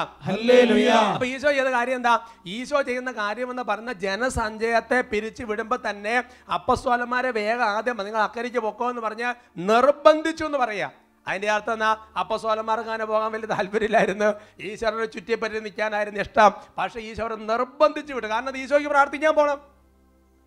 അപ്പൊ 1.15 1.27
ഈശോ 1.27 1.51
ചെയ്ത 1.53 1.71
കാര്യം 1.77 1.97
എന്താ? 1.97 2.15
ഈശോ 2.47 2.83
ചെയ്യുന്ന 2.83 3.13
കാര്യം 3.13 3.51
എന്ന് 3.51 3.63
പറഞ്ഞ 3.63 3.93
ജനസഞ്ചയത്തെ 3.93 5.01
പിരിച്ചു 5.01 5.45
വിടുമ്പോൾ 5.45 5.79
തന്നെ 5.91 6.23
അപ്പസ്വാലന്മാരെ 6.57 7.31
വേഗം 7.31 7.65
ആദ്യം 7.65 8.05
നിങ്ങൾ 8.05 8.23
അക്കരയ്ക്ക് 8.23 8.59
പൊക്കോ 8.59 8.91
എന്ന് 8.91 9.03
പറഞ്ഞ് 9.03 9.35
നിർബന്ധിച്ചു 9.71 10.45
എന്ന് 10.45 10.59
പറയാ. 10.59 10.91
അതിന്റെ 11.27 11.51
അർത്ഥം 11.51 11.73
എന്നാ 11.73 11.97
അപ്പസ്വലന്മാർക്ക് 12.21 12.89
അങ്ങനെ 12.89 13.05
പോകാൻ 13.05 13.33
വലിയ 13.33 13.47
താല്പര്യമില്ലായിരുന്നു. 13.47 14.31
ഈശ്വരനെ 14.61 15.05
ചുറ്റിപ്പറ്റി 15.05 15.61
നിൽക്കാനായിരുന്നു 15.61 16.21
ഇഷ്ടം. 16.21 16.53
പക്ഷേ 16.79 17.01
ഈശോരെ 17.01 17.37
നിർബന്ധിച്ചു 17.37 18.13
വിട്ടു 18.15 18.29
കാരണം 18.29 18.57
ഈശോയ്ക്ക് 18.57 18.91
പ്രാർത്ഥിക്കാൻ 18.91 19.35
പോകണം 19.35 19.72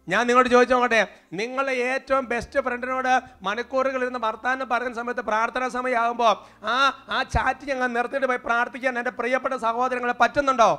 ഞാൻ 0.08 0.28
നിങ്ങളോട് 0.28 0.50
ചോദിച്ചു 0.50 0.74
നോക്കട്ടെ 0.76 1.00
നിങ്ങളെ 1.34 1.74
ഏറ്റവും 1.74 2.26
ബെസ്റ്റ് 2.26 2.60
ഫ്രണ്ടിനോട് 2.60 3.14
മണിക്കൂറുകൾ 3.44 4.02
ഇരുന്ന് 4.04 4.20
വർത്താനം 4.20 4.70
പറയുന്ന 4.70 4.96
സമയത്ത് 4.96 5.22
പ്രാർത്ഥനാ 5.22 5.68
സമയമാകുമ്പോൾ 5.68 6.34
ആ 6.74 6.76
ആ 7.10 7.24
ചാറ്റ് 7.24 7.70
ഞങ്ങൾ 7.70 7.88
നിർത്തിയിട്ട് 7.88 8.28
പോയി 8.28 8.38
പ്രാർത്ഥിക്കാൻ 8.38 9.00
എന്റെ 9.00 9.12
പ്രിയപ്പെട്ട 9.12 9.56
സഹോദരങ്ങളെ 9.56 10.16
പറ്റുന്നുണ്ടോ? 10.22 10.70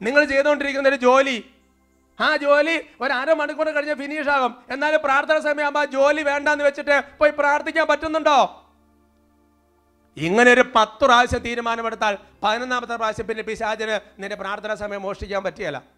നിങ്ങൾ 0.00 0.24
ചെയ്തുകൊണ്ടിരിക്കുന്ന 0.24 0.88
ഒരു 0.88 0.96
ജോലി. 0.96 1.36
ആ 2.18 2.36
ജോലി 2.36 2.76
ഒരു 3.00 3.12
അരമണിക്കൂർ 3.12 3.68
കഴിഞ്ഞ് 3.70 3.94
ഫിനിഷ് 3.94 4.28
ആകും. 4.28 4.52
എന്നാലും 4.70 5.00
പ്രാർത്ഥന 5.04 5.38
സമയമാകുമ്പോൾ 5.38 5.80
ആ 5.80 5.84
ജോലി 5.84 6.22
വേണ്ടെന്ന് 6.22 6.64
വെച്ചിട്ട് 6.64 6.96
പോയി 7.18 7.30
പ്രാർത്ഥിക്കാൻ 7.30 7.86
പറ്റുന്നുണ്ടോ? 7.86 8.38
ഇങ്ങനെ 10.16 10.52
ഒരു 10.52 10.64
പത്ത് 10.76 11.04
പ്രാവശ്യം 11.04 11.38
തീരുമാനമെടുത്താൽ 11.38 12.14
പതിനൊന്നാമത്തെ 12.42 12.96
പ്രാവശ്യം 12.96 13.26
പിന്നെ 13.26 13.42
പിശാചിന് 13.42 13.96
നിന്റെ 14.20 14.36
പ്രാർത്ഥനാ 14.36 14.74
സമയം 14.74 15.02
മോഷ്ടിക്കാൻ 15.02 15.42
പറ്റിയല്ല 15.44 15.95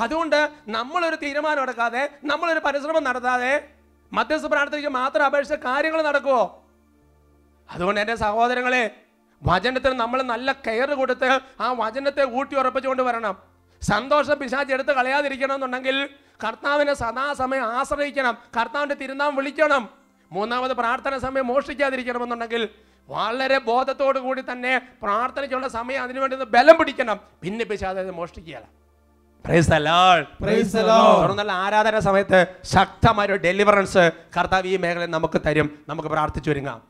അതുകൊണ്ട് 0.00 0.50
നമ്മളൊരു 0.68 1.16
തീരുമാനം 1.16 1.62
എടുക്കാതെ 1.62 2.02
നമ്മളൊരു 2.24 2.58
പരിശ്രമം 2.58 3.04
നടത്താതെ 3.04 3.68
മധ്യസ്ഥ 4.12 4.46
പ്രാർത്ഥനയ്ക്ക് 4.46 4.90
മാത്രം 4.90 5.24
അപേക്ഷിച്ച 5.24 5.52
കാര്യങ്ങൾ 5.52 6.02
നടക്കുമോ 6.02 6.64
അതുകൊണ്ട് 7.70 8.00
എന്റെ 8.00 8.14
സഹോദരങ്ങളെ 8.14 8.84
വചനത്തിന് 9.42 9.92
നമ്മൾ 9.92 10.22
നല്ല 10.22 10.52
കെയർ 10.52 10.90
കൊടുത്ത് 10.94 11.40
ആ 11.60 11.72
വചനത്തെ 11.72 12.24
ഊട്ടി 12.38 12.56
ഉറപ്പിച്ചുകൊണ്ട് 12.56 13.02
വരണം. 13.02 13.34
സന്തോഷം 13.82 14.38
പിശാച്ച് 14.38 14.74
എടുത്ത് 14.74 14.92
കളയാതിരിക്കണം 14.92 15.54
എന്നുണ്ടെങ്കിൽ 15.54 15.96
കർത്താവിനെ 16.44 16.94
സദാസമയം 16.94 17.64
ആശ്രയിക്കണം. 17.64 18.38
കർത്താവിന്റെ 18.56 18.94
തിരുനാം 18.94 19.36
വിളിക്കണം. 19.36 19.90
മൂന്നാമത് 20.32 20.72
പ്രാർത്ഥന 20.72 21.18
സമയം 21.18 21.46
മോഷ്ടിക്കാതിരിക്കണമെന്നുണ്ടെങ്കിൽ 21.46 22.68
വളരെ 23.08 23.58
ബോധത്തോടു 23.58 24.18
കൂടി 24.18 24.44
തന്നെ 24.52 24.78
പ്രാർത്ഥനയ്ക്കുള്ള 25.02 25.68
സമയം 25.68 26.02
അതിനുവേണ്ടി 26.02 26.36
ബലം 26.36 26.78
പിടിക്കണം. 26.78 27.20
പിന്നെ 27.42 27.64
പിശാച് 27.64 27.98
അത് 27.98 28.10
മോഷ്ടിക്കുകയല്ല. 28.10 28.66
തുടർന്നുള്ള 31.22 31.52
ആരാധന 31.52 31.98
സമയത്ത് 31.98 32.46
ശക്തമായ 32.64 33.26
ഒരു 33.26 33.32
ഡെലിവറൻസ് 33.32 34.10
കർത്താവ് 34.36 34.66
ഈ 34.66 34.76
മേഖലയിൽ 34.76 35.10
നമുക്ക് 35.10 35.40
തരും. 35.46 35.78
നമുക്ക് 35.88 36.08
പ്രാർത്ഥിച്ചു 36.08 36.50
ഒരുങ്ങാം. 36.50 36.80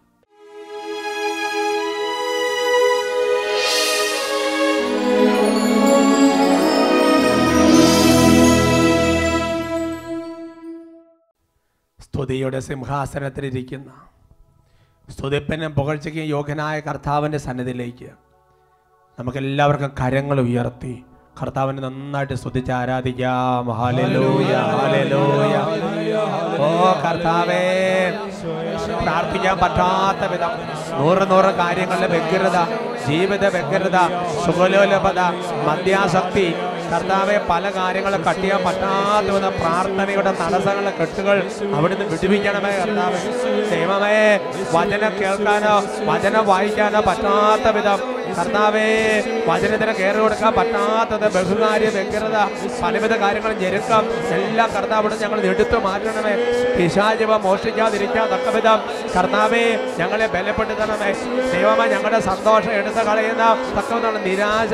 സ്തുതിയുടെ 12.01 12.61
സിംഹാസനത്തിലിരിക്കുന്ന 12.61 13.91
സ്തുതിപ്പനും 15.11 15.73
പുകഴ്ചയ്ക്കും 15.73 16.25
യോഗ്യനായ 16.25 16.81
കർത്താവിന്റെ 16.81 17.39
സന്നിധിയിലേക്ക് 17.39 18.11
നമുക്കെല്ലാവർക്കും 19.19 19.93
കരങ്ങൾ 20.01 20.41
ഉയർത്തി 20.41 21.05
കർത്താവിനെ 21.41 21.83
നന്നായിട്ട് 21.83 22.35
സ്തുതിച്ച് 22.35 22.73
ആരാധിക്കാം. 22.73 23.71
ഓ 26.67 26.69
കർത്താവേ 27.05 27.63
പ്രാർത്ഥിക്കാൻ 29.03 29.57
പറ്റാത്ത 29.59 30.31
വിധം 30.33 30.53
നൂറ് 31.01 31.31
നൂറ് 31.31 31.51
കാര്യങ്ങളുടെ 31.55 32.07
വ്യഗ്രത 32.07 32.59
ജീവിത 33.09 33.45
വ്യഗ്രത 33.47 33.99
സുഖലോലഭത 34.45 35.21
മദ്യാസക്തി 35.69 36.47
കർത്താവെ 36.93 37.41
പല 37.51 37.71
കാര്യങ്ങളും 37.77 38.23
കട്ടിയാൻ 38.25 38.61
പറ്റാത്ത 38.65 39.31
വിധം 39.37 39.53
പ്രാർത്ഥനയുടെ 39.61 40.33
തടസ്സങ്ങളെ 40.41 40.93
കെട്ടുകൾ 41.01 41.37
അവിടുന്ന് 41.77 42.05
വിടുവിക്കണമേ 42.13 42.73
കർത്താവേ. 42.81 43.21
ദൈവമേ 43.71 44.19
വചനം 44.75 45.13
കേൾക്കാനോ 45.21 45.75
വചനം 46.11 46.47
വായിക്കാനോ 46.47 47.01
പറ്റാത്ത 47.01 47.69
വിധം 47.77 48.01
കർത്താവേ 48.39 48.87
വചനത്തിന് 49.47 49.93
കയറി 49.99 50.19
കൊടുക്കാൻ 50.19 50.53
പറ്റാത്തത് 50.59 51.27
ബഹുകാര്യ 51.35 51.89
വ്യഗ്രത 51.97 52.39
പലവിധ 52.83 53.15
കാര്യങ്ങളും 53.23 53.59
ഞെരുക്കം 53.63 54.05
എല്ലാ 54.37 54.67
കർത്താവിടെ 54.67 55.17
ഞങ്ങൾ 55.23 55.41
എടുത്തു 55.51 55.79
മാറ്റണമേ. 55.87 56.35
പിശാചിവ 56.77 57.37
മോഷ്ടിക്കാതിരിക്കാൻ 57.37 58.27
തക്കവിധം. 58.33 58.79
കർത്താവേ 59.17 59.65
ഞങ്ങളെ 59.99 60.27
ബലപ്പെടുത്തണമേ. 60.35 61.11
ദൈവമേ 61.53 61.87
ഞങ്ങളുടെ 61.95 62.21
സന്തോഷം 62.31 62.73
എടുത്തു 62.81 63.03
കളയുന്ന 63.09 63.45
തക്കവിധമാണ് 63.79 64.21
നിരാശ 64.27 64.73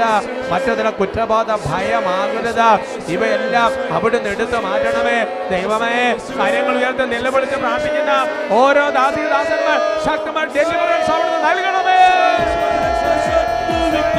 മറ്റു 0.53 0.89
കുറ്റബോധ 1.01 1.51
ഭയമാകരുത്. 1.67 2.69
ഇവയെല്ലാം 3.15 3.71
അവിടുന്ന് 3.95 4.31
എടുത്തു 4.31 4.59
മാറ്റണമേ. 4.67 5.19
ദൈവമേ 5.51 5.97
കാര്യങ്ങൾ 6.39 6.75
ഉയർത്തി 6.81 7.07
നിലവിളിച്ച് 7.15 7.57
പ്രാർത്ഥിക്കുന്ന 7.57 8.13
ഓരോ 8.61 8.85
ദാസിദാസന്മാർ 8.99 9.79
ശക്തമായ 10.07 10.47
ഡെലിവറൻസ് 10.57 11.11
അവിടുന്ന് 11.17 11.41
നൽകണമേ. 11.49 11.90